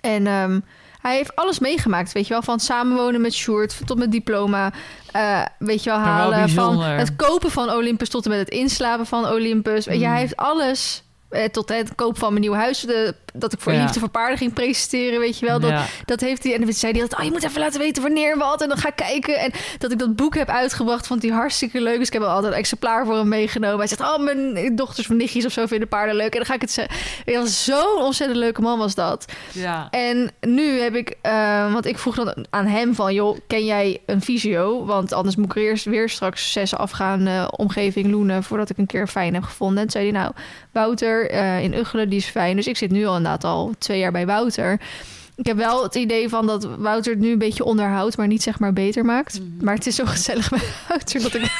[0.00, 0.60] En ehm,
[1.00, 2.42] hij heeft alles meegemaakt, weet je wel.
[2.42, 4.72] Van samenwonen met Sjoerd tot met diploma.
[5.12, 9.06] eh, weet je wel, halen van het kopen van Olympus tot en met het inslapen
[9.06, 9.86] van Olympus.
[9.86, 10.10] Weet je, Mm.
[10.12, 11.02] hij heeft alles...
[11.28, 13.82] eh, tot het koop van mijn nieuw huis, de, dat ik voor Ja.
[13.82, 15.60] liefde voor paarden ging presenteren, weet je wel.
[15.60, 15.84] Dat, Ja.
[16.04, 16.54] dat heeft hij.
[16.54, 18.62] En dan zei hij altijd: Oh, je moet even laten weten wanneer wat.
[18.62, 19.38] En dan ga ik kijken.
[19.38, 21.98] En dat ik dat boek heb uitgebracht, vond hij hartstikke leuk.
[21.98, 23.78] Dus ik heb altijd een exemplaar voor hem meegenomen.
[23.78, 26.32] Hij zegt: Oh, mijn dochters of nichtjes of zo vinden paarden leuk.
[26.32, 27.48] En dan ga ik het zeggen.
[27.48, 29.24] Zo'n ontzettend leuke man, was dat.
[29.52, 29.88] ja.
[29.90, 34.00] En nu heb ik, eh, want ik vroeg dan aan hem van, joh, ken jij
[34.06, 34.84] een visio?
[34.84, 38.86] Want anders moet ik er eerst weer straks zes afgaan, omgeving Loenen, voordat ik een
[38.86, 39.76] keer fijn heb gevonden.
[39.76, 40.32] En toen zei hij, nou,
[40.72, 42.56] Wouter eh, in Uggelen, die is fijn.
[42.56, 44.80] Dus ik zit nu al inderdaad al twee jaar bij Wouter.
[45.36, 48.42] Ik heb wel het idee van dat Wouter het nu een beetje onderhoudt, maar niet
[48.42, 49.40] zeg maar beter maakt.
[49.60, 51.52] Maar het is zo gezellig bij Wouter dat ik.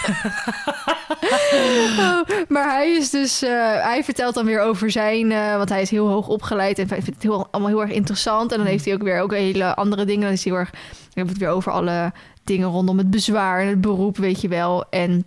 [1.98, 3.50] Oh, maar hij is dus, eh,
[3.82, 7.06] hij vertelt dan weer over zijn, eh, want hij is heel hoog opgeleid en vindt
[7.06, 8.52] het heel, allemaal heel erg interessant.
[8.52, 10.22] En dan heeft hij ook weer ook hele andere dingen.
[10.22, 12.12] Dan is hij heel erg, dan hebben we het weer over alle
[12.44, 14.84] dingen rondom het bezwaar en het beroep, weet je wel.
[14.90, 15.24] En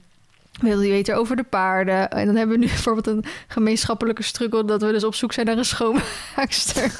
[0.69, 2.09] wil hij weten over de paarden.
[2.09, 4.65] En dan hebben we nu bijvoorbeeld een gemeenschappelijke struggle...
[4.65, 6.83] dat we dus op zoek zijn naar een schoonmaakster.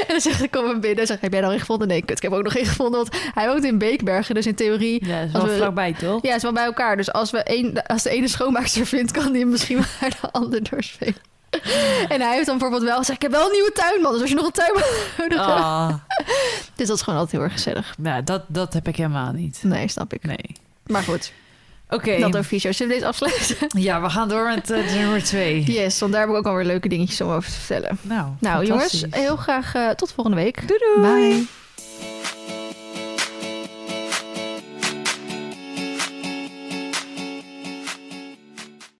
[0.00, 0.98] en dan zegt ik, kom maar binnen.
[1.00, 1.88] En zeg, heb jij al een gevonden?
[1.88, 3.00] Nee, kut, ik heb ook nog één gevonden.
[3.00, 5.06] Want hij woont in Beekbergen, dus in theorie...
[5.06, 6.22] Ja, is wel we- vlakbij, toch?
[6.22, 6.96] Ja, is wel bij elkaar.
[6.96, 9.10] Dus als, we één, als de ene schoonmaakster vindt...
[9.12, 11.32] kan die hem misschien naar de ander doorspelen.
[12.08, 13.16] En hij heeft dan bijvoorbeeld wel gezegd...
[13.16, 14.12] ik heb wel een nieuwe tuinman.
[14.12, 14.82] Dus als je nog een tuinman
[15.18, 15.50] nodig hebt...
[15.60, 15.94] Ah,
[16.74, 17.94] Dus dat is gewoon altijd heel erg gezellig.
[17.98, 19.60] nou, dat, dat heb ik helemaal niet.
[19.62, 20.24] Nee, snap ik.
[20.24, 20.56] Nee.
[20.86, 21.32] Maar goed,
[21.88, 22.76] Oké, dat over fysio's.
[22.76, 23.56] Zullen we deze afsluiten?
[23.88, 25.62] ja, we gaan door met eh, nummer twee.
[25.62, 27.98] Yes, want daar heb ik ook alweer leuke dingetjes om over te vertellen.
[28.02, 30.68] Nou, Nou jongens, heel graag eh, tot volgende week.
[30.68, 31.30] Doei doei.
[31.30, 31.46] Bye.